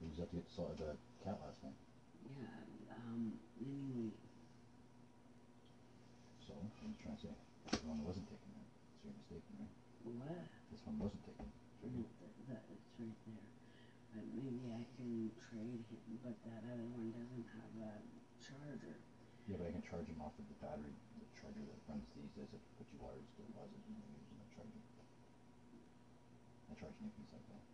We 0.00 0.08
was 0.08 0.18
at 0.24 0.32
the, 0.32 0.40
saw 0.48 0.64
the 0.80 0.96
cat 1.20 1.36
last 1.44 1.60
night. 1.60 1.76
Yeah, 2.32 2.96
um, 2.96 3.36
anyway. 3.60 4.16
So, 6.48 6.56
what 6.56 6.72
are 6.72 6.88
you 6.88 6.96
trying 7.04 7.16
to 7.20 7.22
say? 7.28 7.34
The 7.68 7.84
one 7.84 8.00
that 8.00 8.06
wasn't 8.08 8.28
taken 8.32 8.48
then. 8.56 8.64
So 8.96 9.12
you're 9.12 9.18
mistaken, 9.20 9.52
right? 9.60 9.74
What? 10.08 10.40
This 10.72 10.80
one 10.88 10.96
wasn't 11.04 11.20
taken. 11.28 11.44
It's 11.44 11.84
right 11.84 11.92
No, 11.92 12.00
here. 12.00 12.08
that, 12.24 12.32
that, 12.48 12.62
it's 12.72 12.88
right 12.96 13.20
there. 13.28 13.44
But 14.14 14.24
maybe 14.32 14.64
I 14.72 14.82
can 14.96 15.28
trade 15.36 15.84
him, 15.92 16.18
but 16.24 16.36
that 16.48 16.62
other 16.76 16.92
one 16.96 17.10
doesn't 17.12 17.46
have 17.56 17.72
a 17.80 17.92
charger. 18.40 18.96
Yeah, 19.48 19.56
but 19.56 19.68
I 19.68 19.72
can 19.72 19.84
charge 19.86 20.06
him 20.10 20.20
off 20.20 20.34
of 20.36 20.46
the 20.50 20.58
battery, 20.60 20.94
the 21.18 21.26
charger 21.38 21.62
that 21.62 21.80
runs 21.88 22.06
these 22.14 22.34
as 22.42 22.50
if 22.52 22.62
but 22.76 22.86
you 22.92 22.98
wires 23.00 23.26
still 23.32 23.48
was 23.54 23.70
it, 23.72 23.80
you 23.86 23.94
know, 23.94 24.06
using 24.12 24.36
that 24.42 24.50
charger. 24.52 24.82
I 26.68 26.74
charge 26.74 26.96
Nicky's 27.00 27.30
like 27.30 27.46
that. 27.48 27.64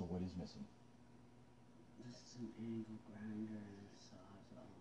So 0.00 0.08
what 0.08 0.24
is 0.24 0.34
missing? 0.34 0.64
This 2.02 2.18
is 2.18 2.34
an 2.42 2.50
angle 2.58 2.98
grinder 3.06 3.60
and 3.62 3.86
a 3.86 4.00
sawzall 4.02 4.72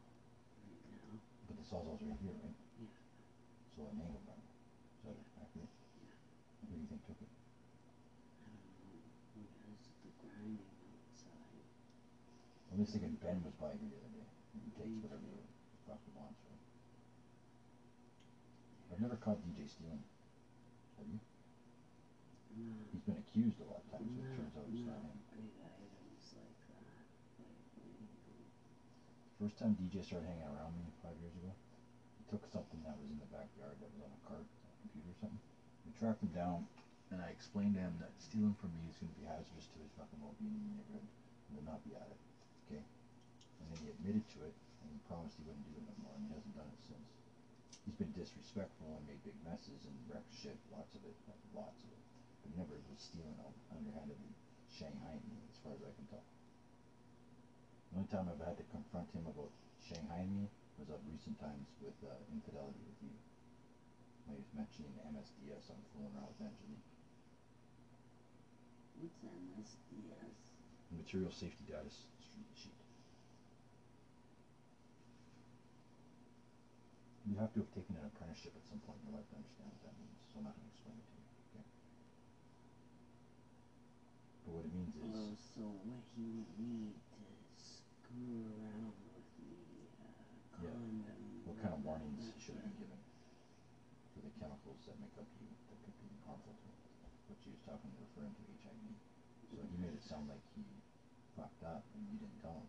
right 0.58 0.82
now. 0.88 1.20
But 1.46 1.60
the 1.60 1.66
sawzall's 1.68 2.02
right 2.02 2.18
here, 2.24 2.34
right? 2.42 2.58
Yeah. 2.82 2.96
So 3.76 3.86
an 3.92 4.00
angle 4.02 4.24
grinder. 4.26 4.56
Is 4.98 5.12
that 5.12 5.18
accurate? 5.38 5.70
Yeah. 6.02 6.16
And 6.64 6.66
who 6.72 6.76
do 6.80 6.82
you 6.82 6.90
think 6.90 7.04
took 7.06 7.20
it? 7.22 7.30
I 7.30 8.50
don't 8.50 8.64
know. 8.64 9.06
Who 9.36 9.44
has 9.70 9.84
the 10.02 10.12
grinding 10.24 10.72
outside? 10.90 11.68
I'm 12.82 12.90
just 12.90 12.98
thinking 12.98 13.14
Ben 13.22 13.38
was 13.46 13.54
by 13.62 13.70
here 13.78 13.94
the 13.94 14.02
other 14.02 14.10
day. 14.10 14.26
He 14.58 14.74
takes 14.74 14.98
whatever 15.06 15.22
the 15.22 15.46
fuck 15.86 16.02
he 16.02 16.10
wants, 16.18 16.42
right? 16.50 16.66
I've 18.90 18.98
never 19.06 19.22
caught 19.22 19.38
DJ 19.46 19.70
stealing. 19.70 20.02
Have 20.98 21.06
you? 21.06 21.22
No. 22.58 22.74
He's 22.90 23.06
been 23.06 23.22
accused 23.22 23.62
a 23.62 23.70
lot 23.70 23.86
of 23.86 24.02
times, 24.02 24.10
but 24.10 24.26
it 24.26 24.34
turns 24.34 24.58
out 24.58 24.66
it's 24.66 24.82
no 24.82 24.98
not 24.98 25.14
him. 25.14 25.14
big 25.30 25.54
items 25.62 25.94
like 25.94 26.26
that. 26.26 26.74
Like, 26.74 26.90
First 29.38 29.62
time 29.62 29.78
DJ 29.78 30.02
started 30.02 30.26
hanging 30.26 30.50
around 30.50 30.74
me 30.74 30.90
five 31.06 31.14
years 31.22 31.38
ago, 31.38 31.54
he 31.54 32.26
took 32.34 32.42
something 32.50 32.82
that 32.82 32.98
was 32.98 33.14
in 33.14 33.22
the 33.22 33.30
backyard 33.30 33.78
that 33.78 33.94
was 33.94 34.02
on 34.02 34.10
a 34.10 34.22
cart, 34.26 34.50
a 34.50 34.74
computer 34.90 35.14
or 35.14 35.18
something. 35.22 35.44
We 35.86 35.94
tracked 36.02 36.26
him 36.26 36.34
down, 36.34 36.66
and 37.14 37.22
I 37.22 37.30
explained 37.30 37.78
to 37.78 37.86
him 37.86 37.94
that 38.02 38.10
stealing 38.18 38.58
from 38.58 38.74
me 38.74 38.90
is 38.90 38.98
going 38.98 39.14
to 39.14 39.18
be 39.22 39.30
hazardous 39.30 39.70
to 39.70 39.78
his 39.86 39.94
fucking 39.94 40.18
well-being 40.18 40.58
in 40.58 40.66
the 40.66 40.82
neighborhood, 40.82 41.06
and 41.06 41.62
to 41.62 41.64
not 41.70 41.86
be 41.86 41.94
at 41.94 42.10
it. 42.10 42.18
Okay? 43.82 43.90
And 43.90 44.06
then 44.06 44.14
he 44.14 44.22
admitted 44.22 44.26
to 44.38 44.40
it, 44.46 44.56
and 44.86 44.88
he 44.94 45.00
promised 45.10 45.38
he 45.42 45.46
wouldn't 45.46 45.66
do 45.66 45.74
it 45.74 45.86
no 45.90 45.96
more, 46.06 46.14
and 46.18 46.26
he 46.30 46.34
hasn't 46.38 46.54
done 46.54 46.70
it 46.70 46.82
since. 46.86 47.10
He's 47.86 47.98
been 47.98 48.14
disrespectful 48.14 48.94
and 48.94 49.02
made 49.10 49.26
big 49.26 49.38
messes 49.42 49.82
and 49.90 49.96
wrecked 50.06 50.30
shit, 50.38 50.58
lots 50.70 50.94
of 50.94 51.02
it, 51.02 51.18
like, 51.26 51.42
lots 51.58 51.82
of 51.82 51.90
it. 51.90 52.04
But 52.42 52.54
he 52.54 52.56
never 52.62 52.78
was 52.78 53.02
stealing 53.02 53.34
underhandedly, 53.74 54.34
Shanghaiing 54.70 55.26
me, 55.26 55.42
as 55.50 55.58
far 55.66 55.74
as 55.74 55.82
I 55.82 55.92
can 55.98 56.06
tell. 56.14 56.26
The 57.90 58.06
only 58.06 58.12
time 58.14 58.30
I've 58.30 58.46
had 58.46 58.62
to 58.62 58.66
confront 58.70 59.10
him 59.12 59.26
about 59.26 59.50
Shanghaiing 59.82 60.30
me 60.30 60.46
was 60.78 60.94
of 60.94 61.02
recent 61.10 61.42
times 61.42 61.68
with 61.82 61.98
uh, 62.06 62.14
infidelity 62.32 62.80
with 62.86 63.02
you. 63.02 63.16
When 64.30 64.38
he 64.38 64.46
was 64.46 64.54
mentioning 64.54 64.94
MSDS 65.12 65.74
on 65.74 65.78
the 65.82 65.90
phone 65.98 66.14
around 66.14 66.30
with 66.38 66.46
Angelique. 66.46 66.90
what's 69.02 69.18
MSDS? 69.26 70.38
Material 70.94 71.34
Safety 71.34 71.66
Data 71.68 71.90
You 77.32 77.40
have 77.40 77.56
to 77.56 77.64
have 77.64 77.72
taken 77.72 77.96
an 77.96 78.04
apprenticeship 78.12 78.52
at 78.60 78.66
some 78.68 78.84
point 78.84 79.00
in 79.00 79.08
your 79.08 79.16
life 79.16 79.28
to 79.32 79.36
understand 79.40 79.72
what 79.72 79.80
that 79.88 79.96
means, 80.04 80.20
so 80.28 80.44
I'm 80.44 80.52
not 80.52 80.56
going 80.60 80.68
to 80.68 80.74
explain 80.76 80.96
it 81.00 81.08
to 81.08 81.16
you, 81.16 81.28
okay? 81.48 81.66
But 84.44 84.52
what 84.52 84.64
it 84.68 84.74
means 84.76 84.92
is, 85.00 85.04
Oh, 85.16 85.32
so 85.40 85.64
what 85.88 86.04
he 86.12 86.28
would 86.28 86.52
need 86.60 86.92
to 87.16 87.24
screw 87.56 88.52
around 88.52 89.00
with 89.16 89.24
me, 89.40 89.88
uh, 90.04 90.12
Yeah. 90.60 90.76
condom. 90.76 91.48
what 91.48 91.56
kind 91.64 91.72
of 91.72 91.80
blah, 91.88 91.96
warnings 91.96 92.20
blah, 92.20 92.36
should 92.36 92.60
have 92.60 92.68
blah. 92.68 92.76
been 92.76 92.84
given 92.84 93.00
for 94.12 94.20
the 94.28 94.32
chemicals 94.36 94.80
that 94.92 95.00
make 95.00 95.16
up 95.16 95.28
you 95.40 95.48
that 95.72 95.78
could 95.88 95.96
be 96.04 96.12
harmful 96.28 96.52
to 96.52 96.64
him? 96.68 96.76
What 97.32 97.40
she 97.40 97.50
was 97.56 97.64
talking, 97.64 97.96
referring 97.96 98.36
to 98.36 98.44
HIV. 98.60 98.84
So 99.56 99.64
he 99.72 99.76
made 99.80 99.96
it 99.96 100.04
sound 100.04 100.28
like 100.28 100.44
he 100.52 100.68
fucked 101.40 101.64
up 101.64 101.88
and 101.96 102.04
you 102.12 102.20
didn't 102.20 102.44
tell 102.44 102.60
him. 102.60 102.68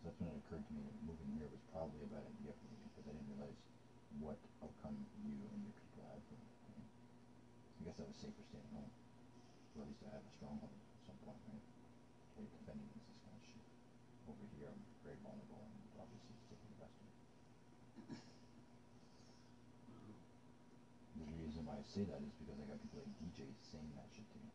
So 0.00 0.10
that's 0.10 0.18
when 0.20 0.30
it 0.34 0.38
occurred 0.42 0.64
to 0.66 0.72
me 0.74 0.82
that 0.82 0.96
moving 1.06 1.30
here 1.38 1.46
was 1.50 1.62
probably 1.70 2.02
a 2.02 2.10
bad 2.10 2.24
idea 2.26 2.52
for 2.56 2.66
me 2.72 2.78
because 2.90 3.06
I 3.06 3.12
didn't 3.14 3.30
realize 3.30 3.58
what 4.18 4.38
outcome 4.64 4.98
you 5.22 5.36
and 5.52 5.60
your 5.62 5.74
people 5.78 6.02
had 6.10 6.20
from 6.26 6.38
it. 6.42 6.52
right? 6.74 6.88
I 7.78 7.80
guess 7.86 7.96
I 8.02 8.06
was 8.08 8.16
safer 8.18 8.42
staying 8.50 8.70
home. 8.74 8.90
Or 9.78 9.86
at 9.86 9.88
least 9.88 10.02
I 10.04 10.10
had 10.12 10.24
a 10.26 10.32
stronghold 10.36 10.74
at 10.74 11.02
some 11.06 11.18
point, 11.24 11.40
right? 11.48 11.64
Way 12.36 12.44
defending 12.50 12.86
against 12.92 13.08
this 13.08 13.20
kind 13.24 13.36
of 13.38 13.44
shit. 13.46 13.64
Over 14.28 14.44
here, 14.58 14.68
I'm 14.68 14.82
very 15.06 15.18
vulnerable 15.22 15.62
and 15.64 15.74
obviously 16.02 16.32
it's 16.34 16.46
taking 16.50 16.68
the 16.76 16.80
best 16.82 16.96
of 16.98 17.04
me. 17.06 17.14
The 21.22 21.24
reason 21.40 21.62
why 21.64 21.78
I 21.78 21.80
say 21.92 22.08
that 22.08 22.24
is 22.24 22.32
because 22.40 22.56
I 22.56 22.64
got 22.72 22.80
people 22.80 23.04
like 23.04 23.12
DJ 23.20 23.44
saying 23.68 23.92
that 24.00 24.08
shit 24.16 24.24
to 24.24 24.38
me. 24.40 24.48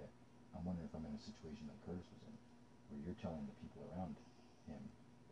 Yeah, 0.00 0.08
I'm 0.56 0.64
wondering 0.64 0.88
if 0.88 0.96
I'm 0.96 1.04
in 1.04 1.12
a 1.12 1.20
situation 1.20 1.68
like 1.68 1.76
Curtis 1.84 2.08
was 2.08 2.24
in, 2.24 2.32
where 2.88 3.00
you're 3.04 3.20
telling 3.20 3.44
the 3.44 3.52
people 3.60 3.84
around 3.92 4.16
him 4.64 4.80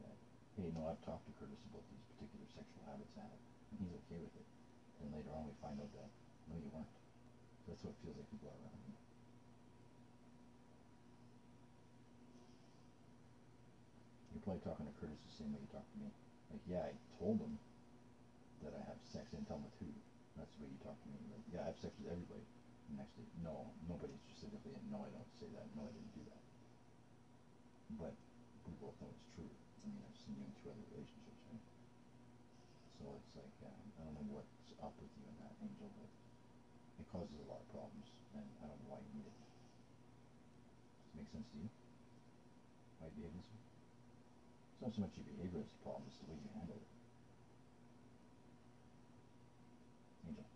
that, 0.05 0.13
hey, 0.61 0.69
no, 0.77 0.85
I've 0.85 1.01
talked 1.01 1.25
to 1.25 1.33
Curtis 1.41 1.65
about 1.73 1.81
these 1.89 2.05
particular 2.13 2.45
sexual 2.53 2.85
habits 2.85 3.17
I 3.17 3.25
have, 3.25 3.41
and 3.73 3.77
he's 3.81 3.97
okay 4.05 4.21
with 4.21 4.37
it. 4.37 4.45
Then 5.01 5.17
later 5.17 5.33
on 5.33 5.49
we 5.49 5.57
find 5.65 5.81
out 5.81 5.89
that, 5.97 6.13
no, 6.53 6.61
you 6.61 6.69
weren't. 6.77 6.93
That's 7.73 7.81
what 7.81 7.97
it 7.97 8.01
feels 8.05 8.21
like 8.21 8.29
people 8.29 8.53
are 8.53 8.61
around 8.61 8.85
me. 8.85 8.93
You're 14.37 14.45
probably 14.45 14.61
talking 14.61 14.85
to 14.85 14.95
Curtis 15.01 15.25
the 15.25 15.33
same 15.41 15.57
way 15.57 15.65
you 15.65 15.73
talk 15.73 15.89
to 15.89 15.99
me. 16.05 16.13
Like, 16.53 16.65
yeah, 16.69 16.85
I 16.85 16.93
told 17.17 17.41
him 17.41 17.57
that 18.61 18.77
I 18.77 18.85
have 18.93 19.01
sex, 19.09 19.33
I 19.33 19.41
didn't 19.41 19.49
tell 19.49 19.57
him 19.57 19.73
with 19.73 19.81
who. 19.81 19.89
That's 20.35 20.51
the 20.59 20.67
way 20.67 20.71
you 20.75 20.83
talk 20.83 20.99
to 20.99 21.09
me. 21.15 21.23
Like, 21.31 21.44
yeah, 21.55 21.63
I 21.63 21.71
have 21.71 21.79
sex 21.79 21.95
with 22.03 22.11
everybody. 22.11 22.43
And 22.91 22.99
day, 22.99 23.31
no, 23.47 23.71
nobody 23.87 24.13
specifically, 24.27 24.75
and 24.75 24.91
no, 24.91 25.07
I 25.07 25.11
don't 25.15 25.31
say 25.39 25.47
that. 25.55 25.71
No, 25.79 25.87
I 25.87 25.95
didn't 25.95 26.13
do 26.19 26.27
that. 26.27 26.43
But 27.95 28.15
we 28.67 28.75
both 28.83 28.99
know 28.99 29.09
it's 29.15 29.31
true. 29.39 29.47
I 29.47 29.87
mean, 29.87 30.03
I've 30.03 30.19
seen 30.19 30.35
you 30.35 30.45
in 30.45 30.53
two 30.59 30.69
other 30.69 30.85
relationships, 30.91 31.43
right? 31.49 31.65
So 32.99 33.05
it's 33.23 33.33
like, 33.39 33.57
um, 33.71 33.87
I 34.01 34.11
don't 34.11 34.19
know 34.19 34.41
what's 34.41 34.75
up 34.83 34.99
with 34.99 35.13
you 35.15 35.25
and 35.31 35.39
that, 35.47 35.55
Angel, 35.63 35.91
but 35.95 36.11
it 36.99 37.07
causes 37.13 37.39
a 37.39 37.47
lot 37.47 37.63
of 37.63 37.69
problems, 37.71 38.09
and 38.35 38.47
I 38.61 38.67
don't 38.67 38.81
know 38.83 38.91
why 38.91 39.01
you 39.05 39.13
need 39.15 39.29
it. 39.31 39.37
Does 39.39 41.13
it 41.13 41.17
make 41.23 41.31
sense 41.31 41.49
to 41.55 41.57
you? 41.61 41.71
Why 42.99 43.13
you 43.15 43.29
behave 43.29 43.37
this 43.39 43.49
way? 43.53 43.63
It's 44.75 44.81
not 44.83 44.91
so 44.97 45.01
much 45.07 45.15
your 45.15 45.29
behavior 45.29 45.63
that's 45.63 45.75
the 45.77 45.83
problem, 45.85 46.09
it's 46.11 46.19
the 46.19 46.29
way 46.33 46.37
you 46.41 46.51
handle 46.57 46.81
it. 46.81 46.91
Angel. 50.25 50.49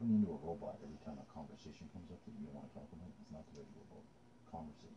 Turning 0.00 0.24
into 0.24 0.32
a 0.32 0.40
robot 0.40 0.80
every 0.82 0.98
time 1.04 1.20
a 1.20 1.26
conversation 1.30 1.86
comes 1.92 2.08
up 2.10 2.18
that 2.24 2.32
you 2.32 2.48
don't 2.48 2.56
want 2.56 2.66
to 2.72 2.74
talk 2.74 2.88
about 2.90 3.12
is 3.20 3.30
not 3.30 3.44
the 3.52 3.60
way 3.60 3.64
to 3.68 3.74
go 3.76 3.84
about 3.86 4.06
conversing. 4.48 4.96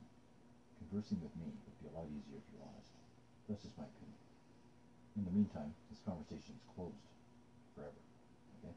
Conversing 0.96 1.20
with 1.20 1.36
me 1.36 1.52
would 1.52 1.76
be 1.84 1.92
a 1.92 1.96
lot 2.00 2.08
easier 2.08 2.40
if 2.40 2.48
you're 2.56 2.64
honest. 2.64 2.96
That's 3.52 3.60
just 3.68 3.76
my 3.76 3.84
opinion. 3.84 4.16
In 5.20 5.28
the 5.28 5.36
meantime, 5.36 5.76
this 5.92 6.00
conversation 6.08 6.56
is 6.56 6.64
closed 6.72 7.04
forever. 7.76 8.00
Okay? 8.64 8.72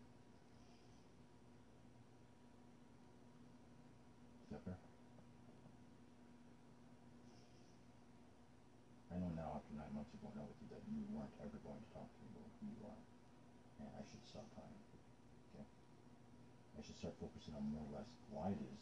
I 9.15 9.23
know 9.23 9.31
now 9.39 9.63
after 9.63 9.79
nine 9.79 9.95
months 9.95 10.11
of 10.11 10.19
going 10.19 10.43
out 10.43 10.51
with 10.51 10.59
you 10.59 10.75
that 10.75 10.83
you 10.91 11.07
weren't 11.15 11.31
ever 11.39 11.55
going 11.63 11.79
to 11.79 11.91
talk 11.95 12.11
to 12.11 12.19
me 12.27 12.35
about 12.35 12.51
who 12.59 12.67
you 12.67 12.83
are. 12.83 13.03
And 13.79 13.95
I 13.95 14.03
should 14.03 14.27
stop 14.27 14.51
trying. 14.59 14.83
Okay? 15.55 15.63
I 15.63 16.83
should 16.83 16.99
start 16.99 17.15
focusing 17.23 17.55
on 17.55 17.63
more 17.71 17.87
or 17.87 18.03
less 18.03 18.11
why 18.35 18.51
it 18.51 18.59
is 18.59 18.78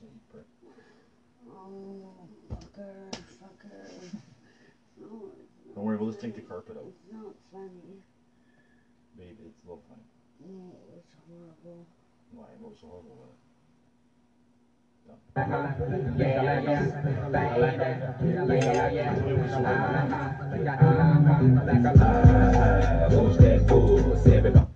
doing 0.00 0.10
it 0.10 0.12
intentionally, 0.12 0.12
you 0.14 0.20
prick. 0.30 0.46
Oh, 1.50 2.28
fucker, 2.50 3.10
fucker. 3.40 3.88
No, 5.00 5.06
Don't 5.74 5.84
worry, 5.84 5.96
we'll 5.96 6.10
just 6.10 6.20
take 6.20 6.34
the 6.34 6.40
carpet 6.40 6.76
out. 6.76 6.86
It's 6.86 7.12
not 7.12 7.34
funny. 7.52 8.02
Babe, 9.16 9.36
it's 9.44 9.58
a 9.64 9.66
little 9.66 9.82
funny. 9.88 10.02
No, 10.40 10.76
it's 10.96 11.12
horrible. 11.26 11.86
Why? 12.32 12.44
What 12.58 12.70
was 12.70 12.80
horrible 12.80 13.16
with 13.20 13.28
it? 13.28 13.34
What's 24.54 24.73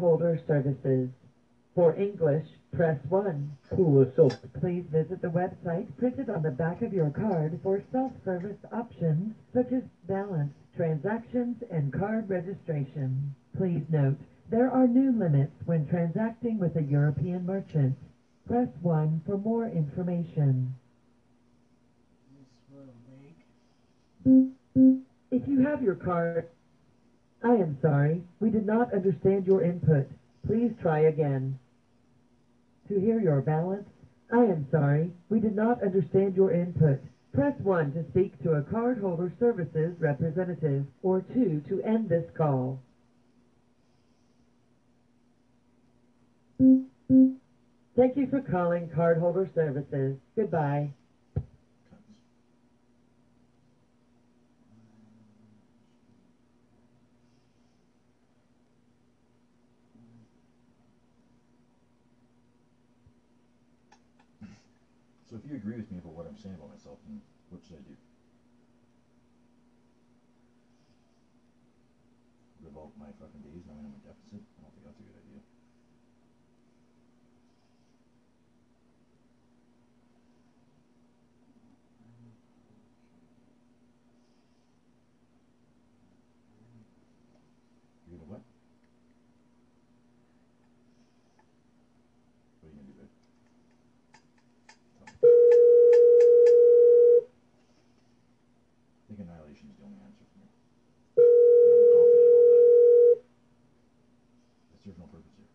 Cardholder 0.00 0.38
services. 0.48 1.10
For 1.76 1.94
English, 1.94 2.44
press 2.72 2.98
1. 3.10 3.56
Please 4.60 4.84
visit 4.92 5.22
the 5.22 5.28
website 5.28 5.86
printed 5.98 6.30
on 6.30 6.42
the 6.42 6.52
back 6.52 6.82
of 6.82 6.92
your 6.92 7.10
card 7.10 7.60
for 7.62 7.82
self-service 7.92 8.56
options 8.72 9.32
such 9.54 9.72
as 9.72 9.84
balance, 10.08 10.52
transactions, 10.76 11.56
and 11.70 11.92
card 11.92 12.28
registration. 12.30 13.34
Please 13.56 13.82
note, 13.90 14.18
there 14.50 14.70
are 14.70 14.88
new 14.88 15.12
limits 15.18 15.54
when 15.66 15.86
transacting 15.86 16.58
with 16.60 16.76
a 16.76 16.82
European 16.82 17.46
merchant. 17.46 17.96
Press 18.46 18.68
1 18.82 19.22
for 19.26 19.38
more 19.38 19.68
information. 19.68 20.76
This 22.34 22.46
little 22.70 22.94
lake. 23.08 23.36
If 25.30 25.48
you 25.48 25.60
have 25.60 25.82
your 25.82 25.96
card, 25.96 26.44
I 27.42 27.54
am 27.54 27.76
sorry, 27.82 28.26
we 28.40 28.50
did 28.50 28.64
not 28.66 28.92
understand 28.94 29.46
your 29.46 29.62
input. 29.62 30.06
Please 30.46 30.72
try 30.82 31.00
again. 31.08 31.58
To 32.88 33.00
hear 33.00 33.20
your 33.20 33.42
balance, 33.42 33.88
I 34.32 34.44
am 34.44 34.66
sorry, 34.70 35.16
we 35.30 35.40
did 35.40 35.54
not 35.54 35.82
understand 35.82 36.36
your 36.36 36.52
input. 36.52 36.98
Press 37.32 37.54
1 37.62 37.92
to 37.92 38.04
speak 38.10 38.32
to 38.44 38.52
a 38.52 38.62
cardholder 38.62 39.30
services 39.40 39.94
representative, 40.00 40.86
or 41.02 41.22
2 41.34 41.62
to 41.68 41.80
end 41.82 42.08
this 42.08 42.24
call. 42.36 42.80
Thank 47.96 48.16
you 48.16 48.26
for 48.30 48.40
calling 48.40 48.88
Cardholder 48.96 49.46
Services. 49.54 50.16
Goodbye. 50.36 50.94
So 65.30 65.36
if 65.36 65.46
you 65.46 65.54
agree 65.54 65.76
with 65.76 65.86
me 65.92 65.98
about 65.98 66.12
what 66.18 66.26
I'm 66.26 66.36
saying 66.36 66.56
about 66.56 66.70
myself, 66.74 66.98
then 67.06 67.22
what 67.50 67.62
should 67.62 67.76
I 67.78 67.86
do? 67.86 67.94
Revoke 72.66 72.90
my 72.98 73.06
fucking 73.14 73.46
days 73.46 73.62
knowing 73.62 73.86
I'm 73.86 73.94
in 73.94 74.02
deficit? 74.02 74.42
I 74.58 74.66
don't 74.66 74.74
think 74.74 74.84
that's 74.90 74.98
a 74.98 75.06
good 75.06 75.14
idea. 75.22 75.38
You're 88.10 88.18
gonna 88.18 88.30
what? 88.34 88.42
What 92.58 92.66
are 92.66 92.74
you 92.74 92.82
gonna 92.82 92.90
do 92.90 92.98
there? 92.98 93.06
Tell 94.98 95.06
me. 95.06 95.14
I 99.00 99.06
think 99.06 99.22
annihilation 99.22 99.70
is 99.70 99.78
the 99.78 99.84
only 99.86 99.98
answer 100.02 100.26
for 100.26 100.38
me. 100.42 100.50
And 101.22 101.70
I'm 101.70 101.86
confident 101.94 102.26
about 102.30 102.46
that. 102.50 102.66
It 104.74 104.78
serves 104.82 104.98
no 104.98 105.06
purpose 105.06 105.34
here. 105.38 105.50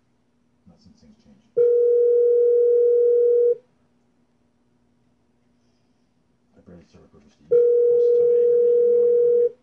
Not 0.67 0.79
since 0.79 0.99
things 0.99 1.19
changed. 1.19 1.51
I 6.55 6.59
barely 6.63 6.87
serve 6.87 7.03
a 7.03 7.11
purpose 7.11 7.35
to 7.35 7.43
you. 7.43 7.51
Most 7.51 8.07
of 8.07 8.11
the 8.11 8.19
time 8.23 8.31
I 8.31 8.39
aggravate 8.47 8.75
you, 8.75 8.83
you 8.87 8.95
know 8.95 9.03
I 9.03 9.11
aggravate. 9.11 9.55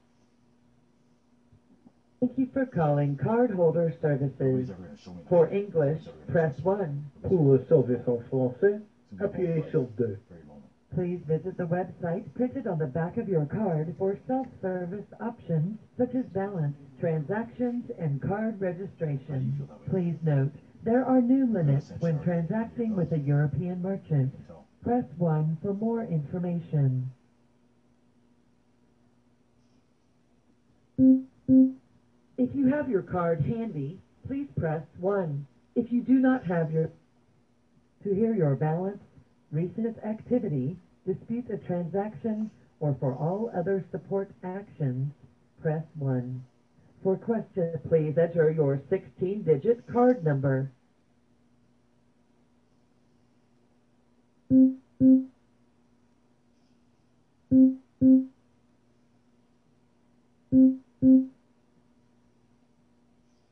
Thank 2.20 2.36
you 2.38 2.41
for 2.52 2.66
calling 2.66 3.16
Cardholder 3.16 3.90
Services. 4.00 4.34
Nobody's 4.40 4.70
ever 4.70 4.82
gonna 4.82 4.96
show 4.96 5.12
me 5.12 5.22
For. 5.28 5.46
English, 5.48 5.98
Nobody's 6.00 6.08
ever 6.08 6.18
gonna 6.18 6.32
press 6.32 6.64
1. 6.64 7.10
Pour 7.24 7.44
le 7.52 7.58
service 7.68 8.00
en 8.06 8.18
français, 8.30 8.80
It's 9.12 9.20
gonna 9.20 9.32
be 9.32 9.44
appuyez 9.44 9.70
sur 9.70 9.80
ways. 9.80 9.88
2. 9.98 10.16
Please 10.94 11.20
visit 11.26 11.56
the 11.56 11.66
website 11.66 12.32
printed 12.34 12.66
on 12.66 12.78
the 12.78 12.86
back 12.86 13.16
of 13.18 13.28
your 13.28 13.46
card 13.46 13.94
for 13.98 14.16
self-service 14.26 15.04
options 15.20 15.76
such 15.98 16.14
as 16.14 16.24
balance, 16.34 16.76
transactions, 17.00 17.84
and 17.98 18.20
card 18.20 18.60
registration. 18.60 19.54
feel 19.56 19.66
that 19.66 19.80
way? 19.80 19.86
Please 19.90 20.16
note, 20.22 20.52
there 20.84 21.02
are 21.04 21.20
new 21.22 21.46
limits 21.52 21.86
when 22.00 22.18
transacting 22.24 22.94
with 22.96 23.12
a 23.12 23.18
European 23.18 23.80
merchant. 23.82 24.32
You 24.32 24.38
can 24.38 24.46
tell. 24.46 24.66
Press 24.82 25.04
1 25.16 25.58
for 25.62 25.72
more 25.72 26.02
information. 26.04 27.10
If 32.38 32.50
you 32.54 32.66
have 32.66 32.88
your 32.88 33.02
card 33.02 33.40
handy, 33.40 34.00
please 34.26 34.46
press 34.56 34.82
1. 35.00 35.46
If 35.76 35.86
you 35.90 36.02
do 36.02 36.18
not 36.20 36.42
have 36.44 36.70
your... 36.70 36.86
To 38.04 38.14
hear 38.14 38.34
your 38.34 38.56
balance, 38.56 39.00
recent 39.52 39.96
activity, 40.04 40.78
dispute 41.06 41.44
a 41.50 41.58
transaction, 41.66 42.50
or 42.80 42.96
for 43.00 43.14
all 43.14 43.50
other 43.56 43.84
support 43.92 44.30
actions, 44.44 45.10
press 45.60 45.84
1. 45.98 46.42
For 47.02 47.16
questions, 47.16 47.76
please 47.88 48.14
enter 48.20 48.50
your 48.50 48.78
16-digit 48.90 49.86
card 49.92 50.24
number. 50.24 50.70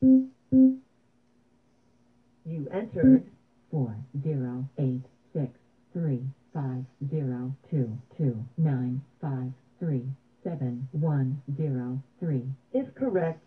You 0.01 0.17
entered 2.71 3.23
Four 3.71 3.95
zero 4.23 4.67
eight 4.79 5.03
six 5.33 5.51
three 5.93 6.23
five 6.53 6.85
zero 7.11 7.55
two 7.69 7.89
two 8.17 8.37
nine 8.57 9.01
five 9.21 9.51
three 9.79 10.05
seven 10.43 10.87
one 10.91 11.39
zero 11.57 12.01
three. 12.19 12.45
If 12.73 12.93
correct, 12.95 13.43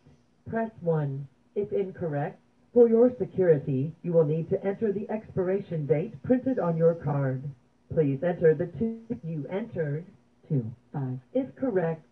press 0.47 0.71
1. 0.83 1.27
If 1.57 1.73
incorrect, 1.73 2.39
for 2.73 2.89
your 2.89 3.11
security, 3.19 3.93
you 4.03 4.13
will 4.13 4.25
need 4.25 4.49
to 4.51 4.65
enter 4.65 4.93
the 4.93 5.11
expiration 5.11 5.87
date 5.87 6.15
printed 6.23 6.61
on 6.61 6.77
your 6.77 6.95
card. 6.95 7.43
Please 7.93 8.21
enter 8.23 8.55
the 8.55 8.69
two 8.79 9.01
you 9.25 9.45
entered. 9.51 10.05
Two 10.49 10.73
five 10.93 11.19
If 11.35 11.55
correct, 11.57 12.07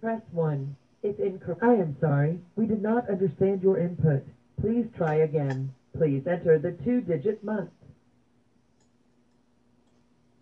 press 0.00 0.20
1. 0.32 0.76
Incorrect, 1.02 1.62
I 1.62 1.74
am 1.74 1.96
sorry, 2.00 2.40
we 2.56 2.66
did 2.66 2.82
not 2.82 3.08
understand 3.08 3.62
your 3.62 3.78
input. 3.78 4.24
Please 4.60 4.86
try 4.96 5.16
again. 5.16 5.72
Please 5.96 6.22
enter 6.26 6.58
the 6.58 6.72
two-digit 6.84 7.42
month. 7.44 7.70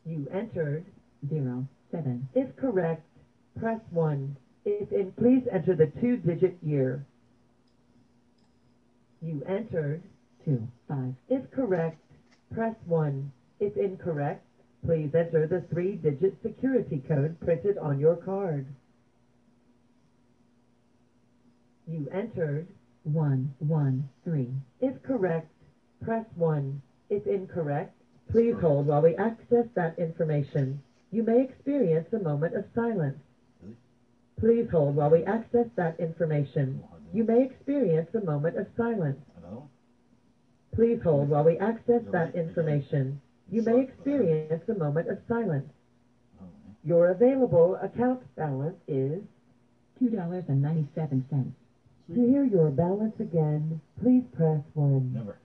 You 0.04 0.26
entered. 0.32 0.84
zero 1.28 1.66
seven 1.92 2.28
If 2.34 2.56
correct, 2.56 3.02
press 3.58 3.80
1. 3.90 4.36
If 4.64 4.92
in, 4.92 5.12
please 5.12 5.42
enter 5.52 5.74
the 5.74 5.86
two-digit 6.00 6.56
year. 6.62 7.04
You 9.22 9.42
entered. 9.46 10.02
two 10.44 10.68
five 10.88 11.14
If 11.28 11.50
correct, 11.50 12.00
press 12.50 12.74
1. 12.86 13.32
If 13.60 13.76
incorrect, 13.76 14.42
please 14.86 15.10
enter 15.14 15.46
the 15.46 15.60
three-digit 15.70 16.34
security 16.42 17.02
code 17.08 17.38
printed 17.40 17.78
on 17.78 17.98
your 17.98 18.16
card. 18.16 18.66
You 21.86 22.08
entered 22.12 22.66
113. 23.04 24.62
If 24.80 25.02
correct, 25.02 25.50
press 26.00 26.26
1. 26.36 26.82
If 27.10 27.26
incorrect, 27.26 27.94
please 28.30 28.54
hold 28.60 28.86
while 28.86 29.02
we 29.02 29.16
access 29.16 29.66
that 29.76 29.98
information. 29.98 30.80
You 31.12 31.22
may 31.22 31.42
experience 31.42 32.08
a 32.12 32.18
moment 32.18 32.54
of 32.56 32.64
silence. 32.74 33.18
Please 34.38 34.68
hold 34.70 34.96
while 34.96 35.10
we 35.10 35.24
access 35.24 35.66
that 35.76 35.98
information. 36.00 36.82
You 37.12 37.24
may 37.24 37.42
experience 37.44 38.08
a 38.14 38.20
moment 38.20 38.56
of 38.56 38.66
silence. 38.76 39.20
Please 40.74 41.00
hold 41.02 41.28
while 41.30 41.44
we 41.44 41.58
access 41.58 42.02
that 42.12 42.34
information. 42.34 43.18
You 43.50 43.62
may 43.62 43.80
experience 43.80 44.62
a 44.68 44.74
moment 44.74 45.08
of 45.08 45.18
silence. 45.28 45.72
Your 46.84 47.08
available 47.10 47.76
account 47.82 48.22
balance 48.36 48.78
is 48.88 49.22
$2.97. 50.00 51.52
To 52.14 52.20
hear 52.24 52.44
your 52.44 52.70
balance 52.70 53.18
again, 53.18 53.80
please 54.00 54.22
press 54.32 54.62
1. 54.74 55.12
Never. 55.12 55.38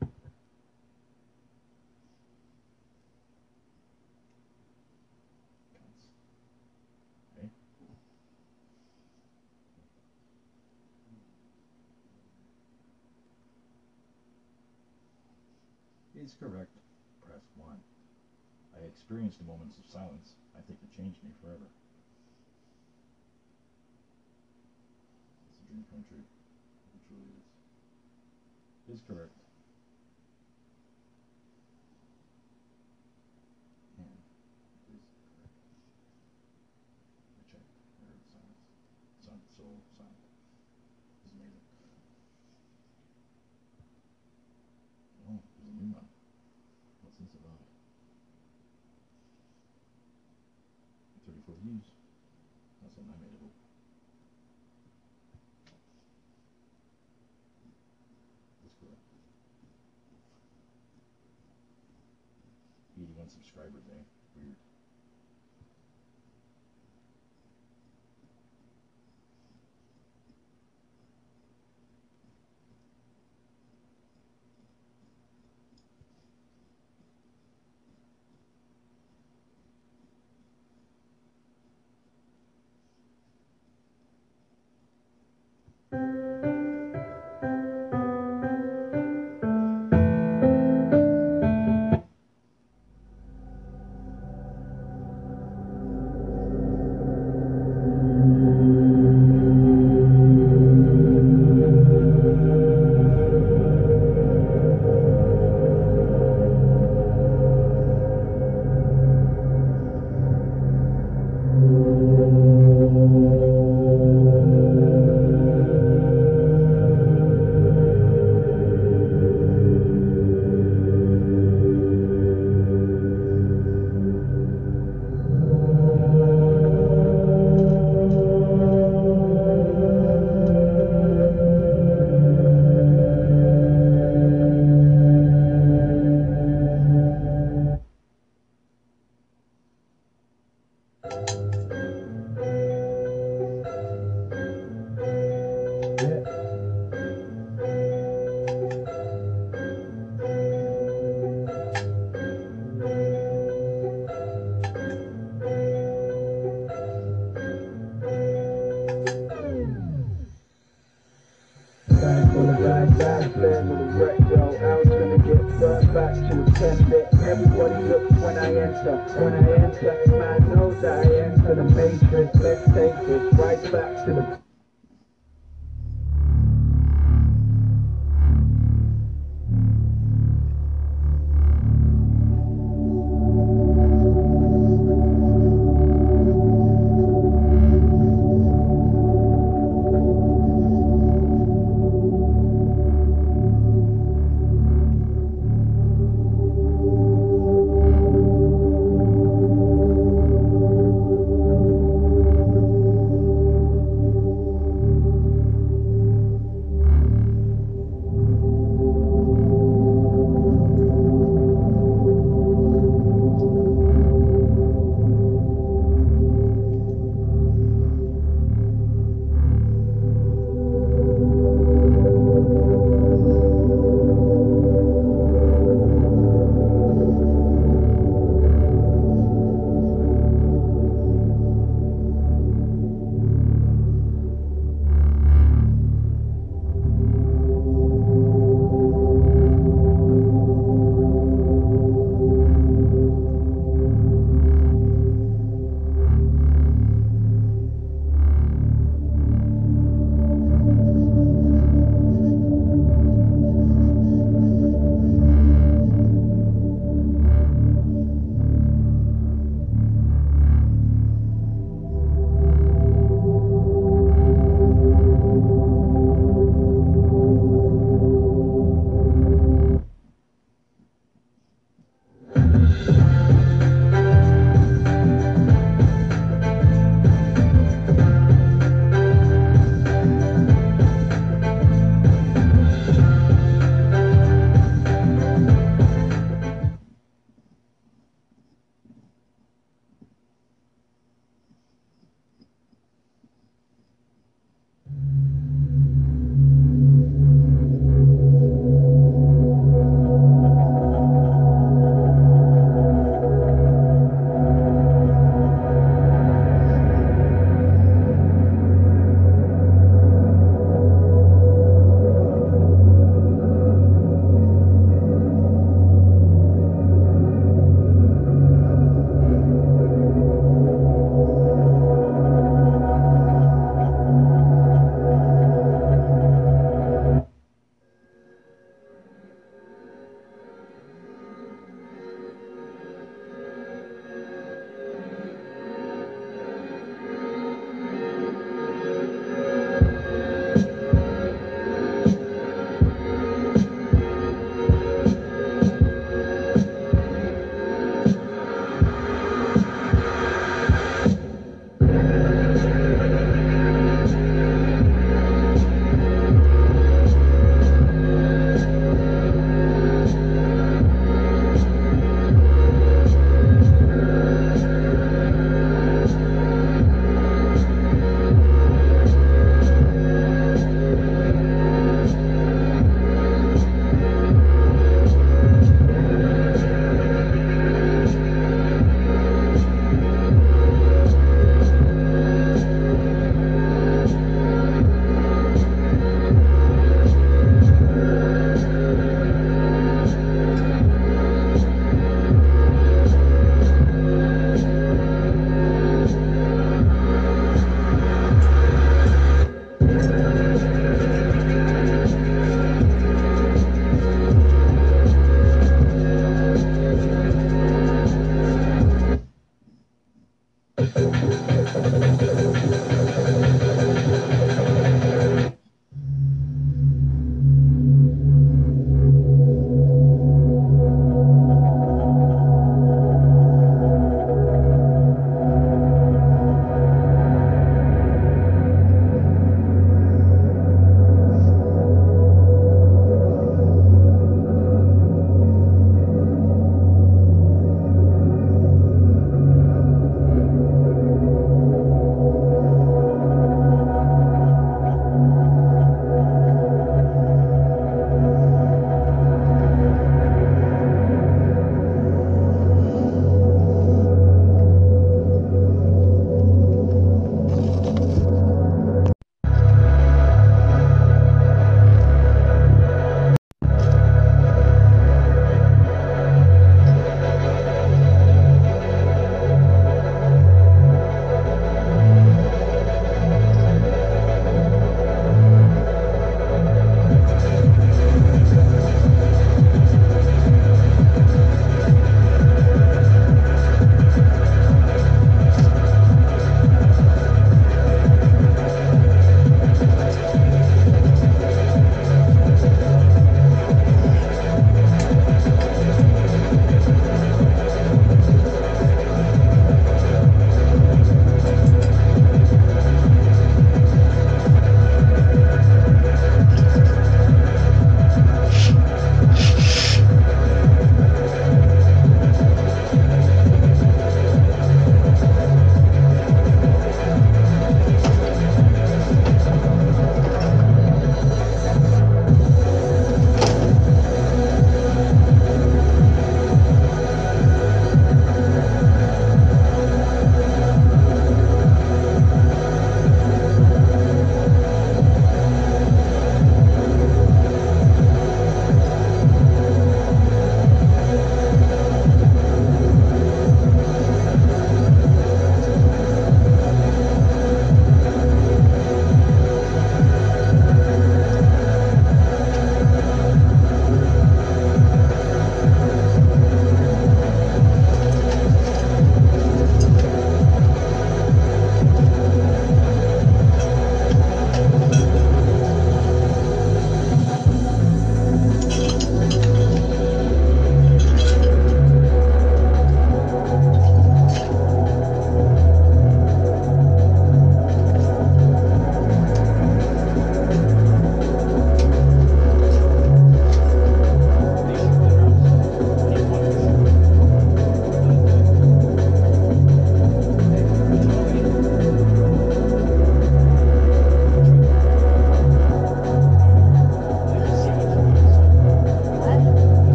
is 16.31 16.37
correct, 16.39 16.69
press 17.25 17.41
1. 17.57 17.75
I 18.77 18.85
experienced 18.85 19.41
moments 19.43 19.77
of 19.77 19.85
silence. 19.91 20.37
I 20.55 20.61
think 20.61 20.79
it 20.83 20.95
changed 20.95 21.17
me 21.23 21.31
forever. 21.41 21.65
It's 25.49 25.59
a 25.59 25.67
dream 25.67 25.85
come 25.91 26.05
true. 26.07 26.40
Is 28.91 29.01
correct. 29.07 29.40
subscriber 63.31 63.79
thing. 63.87 64.03
Weird. 64.35 64.55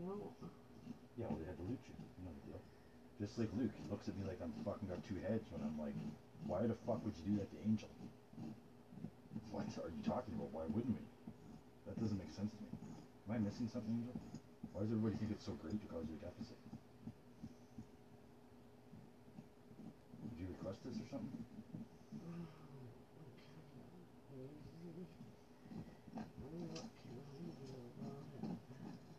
No. 0.00 0.32
Yeah, 1.20 1.28
well, 1.28 1.36
they 1.36 1.44
had 1.44 1.60
to 1.60 1.66
loot 1.68 1.80
you. 1.84 1.92
You 1.92 2.24
know 2.24 2.32
the 2.40 2.44
deal. 2.48 2.62
Just 3.20 3.36
like 3.36 3.52
Luke, 3.52 3.76
he 3.76 3.84
looks 3.92 4.08
at 4.08 4.16
me 4.16 4.24
like 4.24 4.40
I'm 4.40 4.52
fucking 4.64 4.88
got 4.88 5.04
two 5.04 5.20
heads 5.28 5.44
when 5.52 5.60
I'm 5.60 5.76
like, 5.76 5.92
why 6.48 6.64
the 6.64 6.72
fuck 6.88 7.04
would 7.04 7.12
you 7.20 7.36
do 7.36 7.44
that 7.44 7.52
to 7.52 7.58
Angel? 7.68 7.92
What 9.52 9.68
are 9.76 9.92
you 9.92 10.00
talking 10.00 10.32
about? 10.40 10.48
Why 10.56 10.64
wouldn't 10.72 10.96
we? 10.96 11.04
That 11.84 12.00
doesn't 12.00 12.16
make 12.16 12.32
sense 12.32 12.48
to 12.56 12.62
me. 12.64 12.72
Am 13.28 13.36
I 13.36 13.38
missing 13.44 13.68
something, 13.68 13.92
Angel? 13.92 14.16
Why 14.72 14.88
does 14.88 14.90
everybody 14.96 15.20
think 15.20 15.36
it's 15.36 15.44
so 15.44 15.52
great 15.60 15.76
to 15.76 15.86
cause 15.92 16.08
you 16.08 16.16
a 16.16 16.24
deficit? 16.24 16.56
Did 20.24 20.40
you 20.40 20.46
request 20.56 20.80
this 20.88 20.96
or 20.96 21.08
something? 21.12 21.44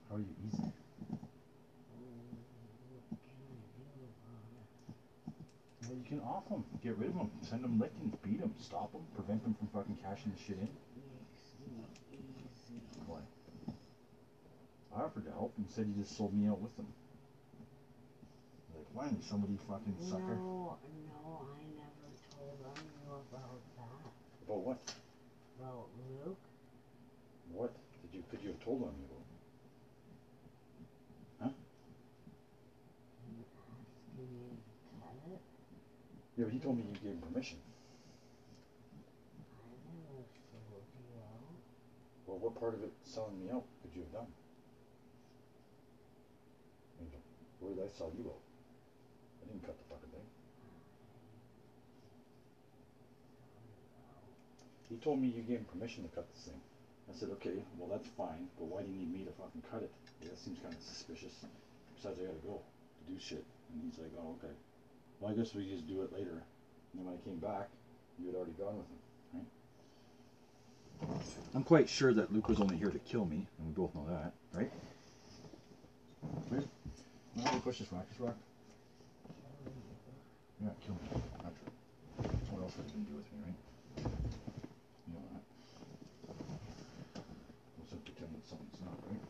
How 0.09 0.17
are 0.17 0.19
you 0.19 0.35
easy? 0.43 0.71
You 6.11 6.17
can 6.17 6.27
off 6.27 6.49
them, 6.49 6.65
get 6.83 6.97
rid 6.97 7.07
of 7.07 7.15
them, 7.15 7.31
send 7.41 7.63
them 7.63 7.79
licking, 7.79 8.11
beat 8.21 8.41
them, 8.41 8.53
stop 8.59 8.91
them, 8.91 9.01
prevent 9.15 9.43
them 9.43 9.55
from 9.55 9.69
fucking 9.71 9.97
cashing 10.03 10.33
the 10.35 10.43
shit 10.43 10.57
in. 10.59 10.67
Why? 13.07 13.19
I 14.93 15.03
offered 15.03 15.23
to 15.23 15.31
help 15.31 15.53
and 15.55 15.65
said 15.69 15.87
you 15.87 16.03
just 16.03 16.17
sold 16.17 16.33
me 16.33 16.49
out 16.49 16.59
with 16.59 16.75
them. 16.75 16.87
Like, 18.75 18.87
why 18.91 19.05
didn't 19.07 19.23
somebody 19.23 19.57
fucking 19.69 19.95
sucker? 20.01 20.35
No, 20.35 20.75
no, 21.15 21.47
I 21.47 21.63
never 21.79 22.11
told 22.35 22.59
them 22.59 22.75
you 22.83 23.07
about 23.07 23.31
that. 23.31 23.87
About 24.45 24.61
what? 24.67 24.93
About 25.61 25.87
Luke. 26.25 26.43
What 27.53 27.71
did 28.01 28.17
you 28.17 28.23
could 28.29 28.41
you 28.43 28.49
have 28.49 28.59
told 28.59 28.83
on 28.83 28.89
me 28.99 29.05
about? 29.07 29.25
Huh? 31.41 31.55
You 33.29 33.45
asking 34.19 34.39
me 34.43 34.59
to 34.59 34.99
cut 34.99 35.15
it? 35.31 35.41
Yeah, 36.41 36.49
but 36.49 36.57
he 36.57 36.59
told 36.59 36.73
me 36.73 36.89
you 36.89 36.97
gave 36.97 37.13
him 37.13 37.21
permission. 37.21 37.61
Well, 42.25 42.41
what 42.41 42.57
part 42.57 42.73
of 42.73 42.81
it 42.81 42.89
selling 43.05 43.37
me 43.37 43.53
out 43.53 43.61
could 43.85 43.93
you 43.93 44.01
have 44.01 44.25
done? 44.25 44.31
Angel, 46.97 47.21
where 47.61 47.77
did 47.77 47.85
I 47.85 47.93
sell 47.93 48.09
you 48.17 48.25
out? 48.25 48.41
I 48.41 49.53
didn't 49.53 49.61
cut 49.69 49.77
the 49.77 49.85
fucking 49.85 50.09
thing. 50.09 50.25
He 54.89 54.97
told 54.97 55.21
me 55.21 55.29
you 55.29 55.45
gave 55.45 55.61
him 55.61 55.69
permission 55.69 56.09
to 56.09 56.09
cut 56.09 56.25
this 56.33 56.49
thing. 56.49 56.61
I 57.05 57.13
said, 57.13 57.29
okay, 57.37 57.61
well 57.77 57.85
that's 57.85 58.09
fine, 58.17 58.49
but 58.57 58.65
why 58.65 58.81
do 58.81 58.89
you 58.89 58.97
need 58.97 59.13
me 59.13 59.21
to 59.29 59.35
fucking 59.37 59.61
cut 59.69 59.85
it? 59.85 59.93
Yeah, 60.25 60.33
that 60.33 60.41
seems 60.41 60.57
kind 60.57 60.73
of 60.73 60.81
suspicious. 60.81 61.45
Besides, 61.93 62.17
I 62.17 62.33
gotta 62.33 62.41
go 62.41 62.57
to 62.57 63.01
do 63.05 63.19
shit. 63.21 63.45
And 63.69 63.85
he's 63.85 64.01
like, 64.01 64.09
oh, 64.17 64.41
okay. 64.41 64.57
Well, 65.21 65.31
I 65.31 65.35
guess 65.35 65.53
we 65.53 65.65
just 65.69 65.87
do 65.87 66.01
it 66.01 66.11
later. 66.11 66.31
And 66.31 66.41
then 66.95 67.05
when 67.05 67.13
I 67.13 67.17
came 67.23 67.37
back, 67.37 67.69
you 68.19 68.25
had 68.25 68.35
already 68.35 68.53
gone 68.53 68.75
with 68.75 68.87
him, 68.87 68.97
right? 69.35 69.45
I'm 71.55 71.63
quite 71.63 71.87
sure 71.87 72.11
that 72.13 72.33
Luke 72.33 72.49
was 72.49 72.59
only 72.59 72.75
here 72.75 72.89
to 72.89 72.99
kill 72.99 73.25
me, 73.25 73.47
and 73.59 73.67
we 73.67 73.73
both 73.73 73.93
know 73.93 74.05
that, 74.09 74.33
right? 74.57 74.71
Right? 76.49 76.67
Now 77.35 77.43
how 77.43 77.51
do 77.51 77.57
we 77.57 77.61
push 77.61 77.79
this 77.79 77.91
rock? 77.91 78.09
This 78.09 78.19
rock? 78.19 78.35
Yeah, 80.61 80.69
kill 80.85 80.95
me. 80.95 81.21
Naturally. 81.37 81.75
What 82.51 82.63
else 82.63 82.75
would 82.77 82.87
you 82.87 82.93
gonna 82.93 83.05
do 83.05 83.15
with 83.15 83.31
me, 83.31 83.37
right? 83.45 83.57
You 85.07 85.13
know 85.13 85.23
that. 85.33 85.43
We'll 87.77 87.87
just 87.89 88.03
pretend 88.05 88.33
that 88.35 88.45
something's 88.47 88.81
not, 88.81 88.97
right? 89.07 89.23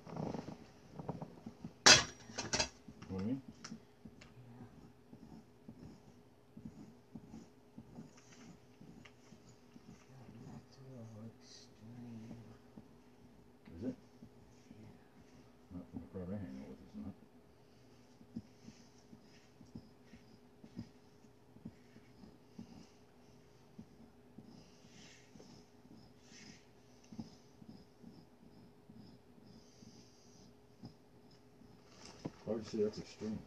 You 1.85 3.11
know 3.11 3.15
what 3.15 3.23
I 3.23 3.25
mean? 3.27 3.41
That's 10.51 10.75
a 10.75 10.83
little 10.91 11.23
extreme. 11.27 12.35
Is 13.79 13.83
it? 13.89 13.95
Not 15.73 15.85
from 15.91 15.99
the 16.01 16.07
crowd 16.11 16.27
I 16.27 16.37
hang 16.37 16.55
out 16.59 16.67
with, 16.69 16.79
it's 16.83 16.95
not. 16.97 17.15
Why 32.51 32.55
would 32.57 32.67
say 32.67 32.79
that's 32.83 32.99
extreme? 32.99 33.39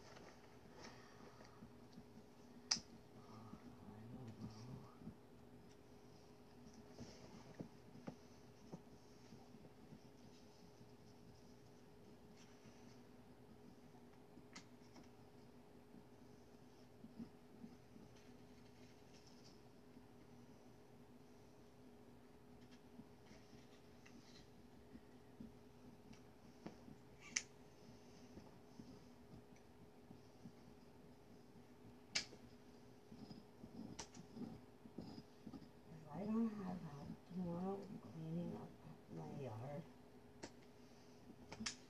If 35.91 36.21
I 36.21 36.25
don't 36.25 36.49
have 36.65 36.81
help 36.89 37.11
tomorrow 37.29 37.77
cleaning 38.01 38.51
up 38.55 38.69
my 39.15 39.43
yard, 39.43 39.83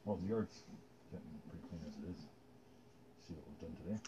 Well, 0.05 0.17
the 0.17 0.29
yard's 0.29 0.61
getting 1.11 1.25
pretty 1.49 1.65
clean 1.67 1.81
as 1.89 1.97
it 1.97 2.09
is. 2.11 2.21
See 3.27 3.33
what 3.33 3.43
we've 3.49 3.59
done 3.59 3.75
today. 3.83 3.99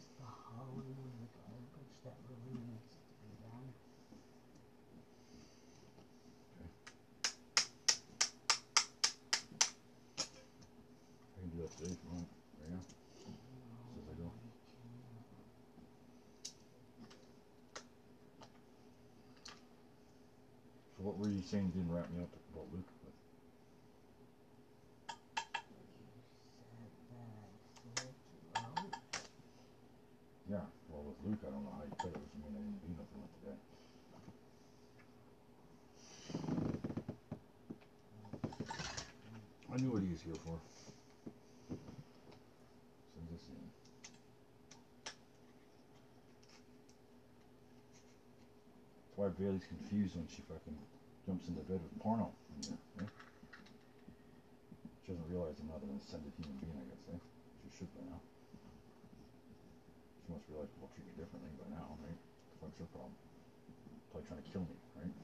it's 0.00 0.06
the 0.18 0.28
hauling 0.28 0.96
of 1.00 1.12
the 1.20 1.28
garbage 1.32 1.96
that 2.04 2.16
really 2.28 2.60
needs 2.68 2.92
to 2.92 3.12
be 3.24 3.32
done. 3.40 3.68
I 11.32 11.40
can 11.40 11.50
do 11.50 11.62
that 11.62 11.72
today 11.78 11.92
if 11.92 12.00
you 12.04 12.10
want, 12.12 12.28
right 12.60 12.70
now. 12.70 12.80
As 12.80 13.24
soon 13.24 14.02
as 14.02 14.08
I 14.08 14.22
go. 14.22 14.30
Saying 21.42 21.72
you 21.74 21.80
didn't 21.82 21.92
wrap 21.92 22.08
me 22.12 22.22
up 22.22 22.28
about 22.52 22.66
Luke 22.70 22.86
with? 23.02 23.14
Yeah, 30.48 30.58
well 30.88 31.02
with 31.02 31.16
Luke 31.24 31.38
I 31.42 31.50
don't 31.50 31.64
know 31.64 31.72
how 31.76 31.82
you 31.82 31.90
could 32.02 32.12
have, 32.12 32.22
I 32.22 32.52
didn't 32.52 32.80
do 32.82 32.88
nothing 32.94 33.20
with. 33.22 33.58
I 39.72 39.76
knew 39.78 39.90
what 39.90 40.02
he 40.02 40.10
was 40.10 40.20
here 40.22 40.34
for. 40.44 40.58
Why 49.16 49.28
Bailey's 49.28 49.64
confused 49.64 50.16
when 50.16 50.26
she 50.28 50.42
fucking 50.42 50.78
jumps 51.30 51.46
into 51.46 51.62
bed 51.62 51.78
with 51.78 51.94
porno 52.02 52.26
eh? 52.98 53.06
She 55.06 55.14
doesn't 55.14 55.30
realize 55.30 55.54
I'm 55.62 55.70
not 55.70 55.78
an 55.78 55.94
ascended 55.94 56.34
human 56.34 56.58
being, 56.58 56.74
I 56.74 56.90
guess, 56.90 57.06
eh? 57.14 57.22
She 57.62 57.70
should 57.78 57.90
by 57.94 58.02
now. 58.10 58.18
She 60.26 60.34
must 60.34 60.42
realize 60.50 60.66
people 60.74 60.90
treat 60.90 61.06
me 61.06 61.14
differently 61.14 61.54
by 61.54 61.70
now, 61.70 61.94
right? 62.02 62.18
What 62.58 62.74
the 62.74 62.82
fuck's 62.82 62.82
her 62.82 62.90
problem? 62.90 63.14
Probably 64.10 64.26
trying 64.26 64.42
to 64.42 64.50
kill 64.50 64.66
me, 64.66 64.74
right? 64.98 65.14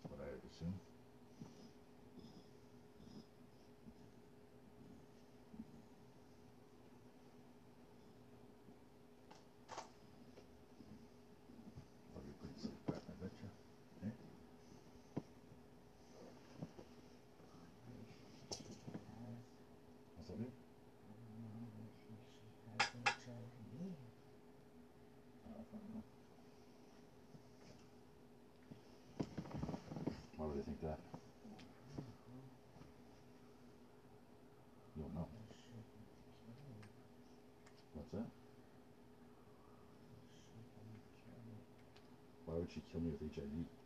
That's 0.00 0.08
what 0.08 0.24
I 0.24 0.32
would 0.32 0.48
assume. 0.48 0.80
Probably 12.12 12.32
a 12.32 12.40
pretty 12.40 12.56
safe 12.56 12.80
bet. 12.88 13.04
That? 30.84 30.98
You 34.96 35.02
don't 35.02 35.14
know. 35.14 35.28
What's 37.94 38.10
that? 38.12 38.28
Why 42.46 42.54
would 42.54 42.70
she 42.72 42.80
kill 42.92 43.00
me 43.00 43.10
with 43.10 43.34
HIV? 43.34 43.83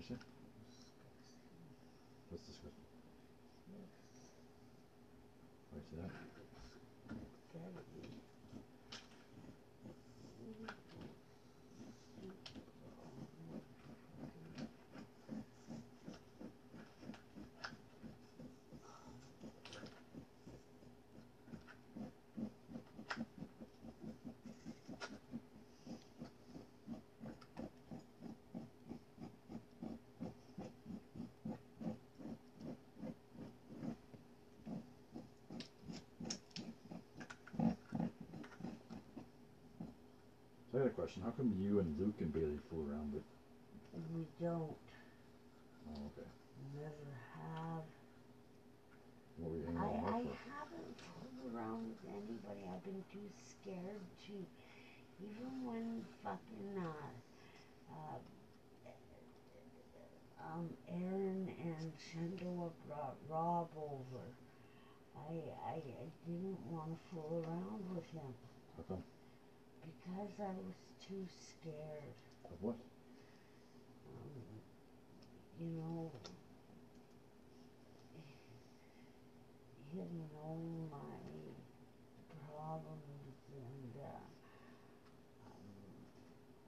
What 0.00 0.08
did 0.08 0.16
you 0.16 0.16
say? 0.16 0.30
What's 2.30 2.46
disgusting? 2.46 2.84
Why 5.70 5.76
you 5.76 5.84
say 5.90 5.96
that? 6.00 6.30
So 40.70 40.78
I 40.78 40.82
got 40.82 40.86
a 40.86 40.90
question. 40.94 41.22
How 41.22 41.30
come 41.30 41.52
you 41.58 41.80
and 41.80 41.98
Luke 41.98 42.14
and 42.20 42.32
Bailey 42.32 42.58
fool 42.70 42.86
around 42.88 43.12
with? 43.12 43.22
We 44.14 44.22
don't. 44.40 44.76
Oh, 45.90 46.10
okay. 46.14 46.28
Never 46.78 47.10
have. 47.34 47.82
What 49.38 49.50
were 49.50 49.56
you 49.58 49.64
hanging 49.66 49.80
I, 49.80 49.82
around 49.82 50.14
I 50.14 50.22
for? 50.22 50.36
haven't 50.46 50.94
fooled 51.02 51.54
around 51.54 51.88
with 51.90 52.04
anybody. 52.06 52.70
I've 52.70 52.84
been 52.84 53.02
too 53.10 53.26
scared 53.42 54.06
to. 54.26 54.32
Even 55.20 55.66
when 55.66 56.04
fucking 56.22 56.78
uh, 56.78 57.10
uh, 57.92 58.18
um, 60.40 60.70
Aaron 60.88 61.50
and 61.60 61.92
Shendoa 61.98 62.70
brought 62.86 63.16
Rob 63.28 63.68
over, 63.76 64.22
I, 65.16 65.34
I, 65.66 65.74
I 65.74 66.06
didn't 66.26 66.58
want 66.70 66.90
to 66.92 66.98
fool 67.10 67.44
around 67.44 67.84
with 67.94 68.06
him 68.12 68.32
How 68.76 68.82
come? 68.88 69.02
Because 70.10 70.40
I 70.40 70.52
was 70.66 70.74
too 71.06 71.24
scared. 71.28 72.14
Of 72.44 72.62
what? 72.62 72.76
Um, 74.06 74.60
you 75.60 75.66
know, 75.66 76.10
he'll 79.92 80.04
know 80.04 80.56
my 80.90 81.18
problems 82.50 83.36
and 83.52 83.94
uh, 84.02 84.26
um, 85.46 85.70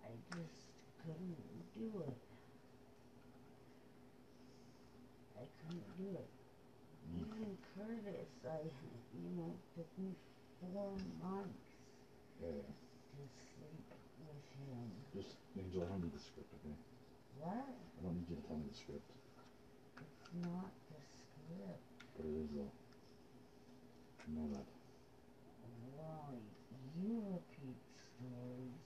I 0.05 0.11
just 0.37 0.63
couldn't 1.03 1.37
do 1.75 2.03
it. 2.07 2.19
I 5.37 5.47
couldn't 5.67 5.97
do 5.99 6.17
it. 6.19 6.29
Even 7.19 7.59
Curtis, 7.75 8.45
I, 8.45 8.61
you 9.15 9.31
know, 9.37 9.55
took 9.77 9.99
me 9.99 10.15
four 10.61 10.97
months 11.23 11.79
Yeah, 12.41 12.49
yeah. 12.49 12.63
to 13.13 13.29
sleep 13.39 13.87
with 14.27 14.45
him. 14.69 14.91
Just, 15.15 15.42
Angel, 15.59 15.83
I 15.85 15.89
don't 15.93 16.03
need 16.03 16.15
the 16.15 16.21
script, 16.23 16.49
okay? 16.61 16.77
What? 17.41 17.69
I 17.69 17.99
don't 18.03 18.17
need 18.17 18.29
you 18.31 18.37
to 18.37 18.45
tell 18.49 18.57
me 18.57 18.65
the 18.71 18.77
script. 18.77 19.11
It's 20.01 20.33
not 20.41 20.73
the 20.89 21.01
script. 21.01 21.85
But 22.17 22.25
it 22.25 22.35
is, 22.41 22.49
though. 22.57 22.73
I 24.21 24.27
know 24.33 24.49
that. 24.57 24.67
You 27.03 27.25
repeat 27.33 27.81
stories. 27.97 28.85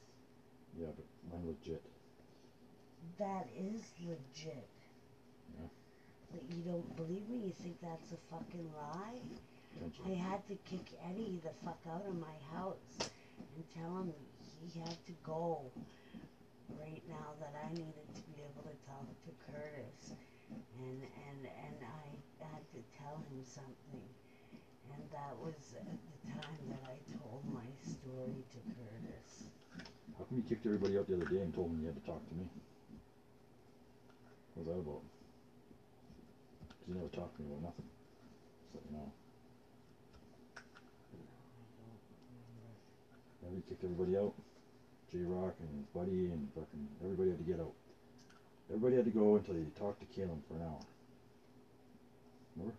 Yeah, 0.78 0.86
but 0.97 1.05
mine 1.30 1.47
legit. 1.47 1.82
That 3.18 3.47
is 3.56 3.82
legit. 4.01 4.68
Yeah. 5.59 5.68
But 6.32 6.43
you 6.55 6.62
don't 6.62 6.97
believe 6.97 7.28
me? 7.28 7.47
You 7.47 7.52
think 7.62 7.80
that's 7.82 8.12
a 8.12 8.18
fucking 8.30 8.70
lie? 8.76 9.20
I 10.06 10.14
had 10.14 10.47
to 10.48 10.55
kick 10.70 10.86
Eddie 11.05 11.40
the 11.44 11.51
fuck 11.64 11.80
out 11.90 12.05
of 12.09 12.14
my 12.18 12.36
house 12.56 12.98
and 13.01 13.64
tell 13.74 13.98
him 13.98 14.12
he 14.72 14.80
had 14.80 14.97
to 15.06 15.12
go 15.24 15.60
right 16.68 17.02
now 17.09 17.34
that 17.40 17.55
I 17.55 17.72
needed 17.72 18.09
to 18.14 18.20
be 18.22 18.43
able 18.43 18.62
to 18.62 18.74
talk 18.86 19.06
to 19.24 19.30
Curtis. 19.51 20.12
And 20.78 21.02
and 21.28 21.47
and 21.47 21.78
I 21.82 22.18
had 22.44 22.62
to 22.72 22.80
tell 22.98 23.16
him 23.28 23.43
something. 23.44 24.02
And 24.93 25.10
that 25.10 25.36
was 25.36 25.74
at 25.74 25.84
the 25.84 26.30
time 26.30 26.68
that 26.70 26.82
I 26.82 26.97
told 27.18 27.44
my 27.52 27.66
story 27.82 28.44
to 28.52 28.59
Curtis. 28.74 29.51
How 30.18 30.24
come 30.24 30.38
you 30.38 30.44
kicked 30.44 30.66
everybody 30.66 30.97
out 30.97 31.06
the 31.06 31.14
other 31.14 31.26
day 31.26 31.40
and 31.40 31.55
told 31.55 31.70
them 31.70 31.80
you 31.80 31.86
had 31.86 31.97
to 31.97 32.06
talk 32.06 32.26
to 32.28 32.34
me? 32.34 32.48
What 34.55 34.66
was 34.66 34.74
that 34.74 34.80
about? 34.80 35.02
'Cause 36.68 36.88
you 36.88 36.94
never 36.94 37.09
talked 37.09 37.36
to 37.36 37.43
me 37.43 37.48
about 37.48 37.62
nothing. 37.62 37.88
Just 38.62 38.74
let 38.74 38.84
you 38.84 38.97
know. 38.97 39.12
Remember 43.40 43.56
you 43.59 43.62
kicked 43.68 43.84
everybody 43.84 44.16
out? 44.16 44.34
J 45.16 45.22
Rock 45.24 45.55
and 45.60 45.68
his 45.78 45.86
buddy 45.94 46.26
and 46.26 46.48
fucking 46.55 46.88
everybody 47.02 47.30
had 47.30 47.38
to 47.38 47.44
get 47.44 47.60
out. 47.60 47.72
Everybody 48.68 48.97
had 48.97 49.05
to 49.06 49.10
go 49.10 49.36
until 49.36 49.55
you 49.55 49.70
talked 49.78 50.01
to 50.01 50.06
Caleb 50.06 50.43
for 50.48 50.55
an 50.55 50.62
hour. 50.62 50.80
Remember? 52.56 52.74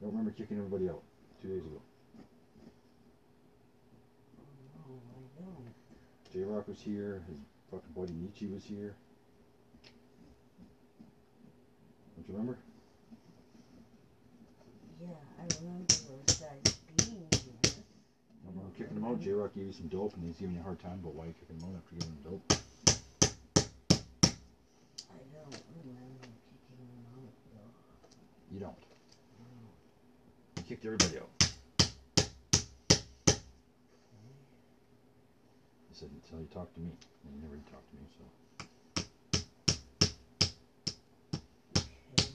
Don't 0.00 0.10
remember 0.10 0.30
kicking 0.30 0.58
everybody 0.58 0.88
out 0.88 1.02
two 1.42 1.48
days 1.48 1.64
ago. 1.64 1.80
J 6.32 6.40
Rock 6.40 6.66
was 6.66 6.80
here, 6.80 7.22
his 7.28 7.38
fucking 7.70 7.92
buddy 7.94 8.12
Nietzsche 8.12 8.46
was 8.46 8.64
here. 8.64 8.94
Don't 12.16 12.28
you 12.28 12.34
remember? 12.34 12.58
Yeah, 15.00 15.08
I 15.38 15.46
remember 15.60 15.84
those 15.88 16.36
guys 16.38 16.76
being 16.96 17.28
here. 17.30 17.74
I 18.44 18.50
remember 18.50 18.63
kicking 18.76 18.96
him 18.96 19.04
out. 19.04 19.20
J 19.20 19.30
Rock 19.32 19.54
gave 19.54 19.66
you 19.66 19.72
some 19.72 19.88
dope 19.88 20.14
and 20.14 20.24
he's 20.24 20.36
giving 20.36 20.54
you 20.54 20.60
a 20.60 20.64
hard 20.64 20.80
time 20.80 21.00
but 21.02 21.14
why 21.14 21.24
are 21.24 21.26
you 21.28 21.34
kicking 21.38 21.56
him 21.56 21.64
out 21.68 21.76
after 21.76 21.94
giving 21.94 22.14
him 22.14 22.22
dope. 22.24 22.52
I 25.10 25.16
don't 25.32 25.62
remember 25.84 26.26
kicking 26.68 26.88
them 26.88 27.04
out 27.14 27.32
though. 27.52 28.54
You 28.54 28.60
don't. 28.60 28.82
You 30.56 30.62
kicked 30.62 30.84
everybody 30.84 31.18
out. 31.18 31.28
You 35.90 35.92
said 35.92 36.10
until 36.22 36.40
you 36.40 36.46
talk 36.52 36.72
to 36.74 36.80
me. 36.80 36.90
And 37.24 37.34
you 37.34 37.40
never 37.42 37.56
talked 37.70 37.88
to 37.90 37.96
me, 37.96 38.02
so. 38.18 38.24
Okay, 41.78 41.98
well, 42.16 42.26
you 42.26 42.34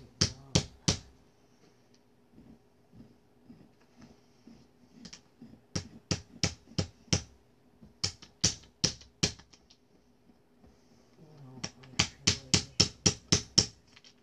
know, 11.43 11.61
I 11.99 12.03
feel 12.03 12.41
like 12.45 12.69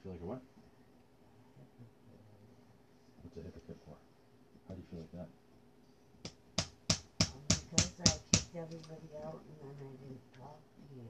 Feel 0.02 0.12
like 0.12 0.20
a 0.22 0.24
what? 0.24 0.42
What's 3.22 3.36
a 3.36 3.40
hypocrite 3.42 3.78
for? 3.84 3.96
How 4.68 4.74
do 4.74 4.80
you 4.80 4.86
feel 4.90 5.00
like 5.00 5.12
that? 5.12 5.28
um, 7.26 7.42
because 7.48 7.90
I 8.00 8.10
kicked 8.56 8.72
everybody 8.72 9.08
out 9.24 9.40
and 9.44 9.56
then 9.60 9.76
I 9.84 9.92
didn't 10.00 10.24
talk 10.38 10.56
to 10.56 10.96
you. 10.96 11.04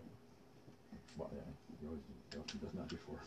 Well, 1.16 1.30
yeah, 1.32 1.46
you 1.80 1.88
always 1.88 2.02
done 2.30 2.74
that 2.74 2.88
before. 2.88 3.20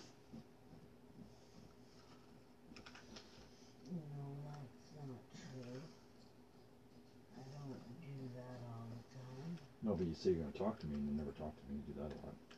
No, 3.88 4.28
that's 4.44 4.91
not 5.00 5.24
true. 5.32 5.82
I 7.38 7.44
don't 7.48 7.80
do 8.04 8.16
that 8.36 8.60
all 8.68 8.88
the 8.91 9.02
time. 9.16 9.58
No, 9.84 9.96
but 9.96 10.06
you 10.06 10.14
say 10.14 10.32
you're 10.32 10.44
gonna 10.44 10.52
talk 10.52 10.80
to 10.80 10.88
me 10.88 10.96
and 10.96 11.10
you 11.10 11.16
never 11.16 11.32
talk 11.32 11.56
to 11.56 11.64
me. 11.72 11.80
You 11.88 11.94
do 11.94 12.00
that 12.02 12.12
a 12.12 12.20
lot. 12.26 12.49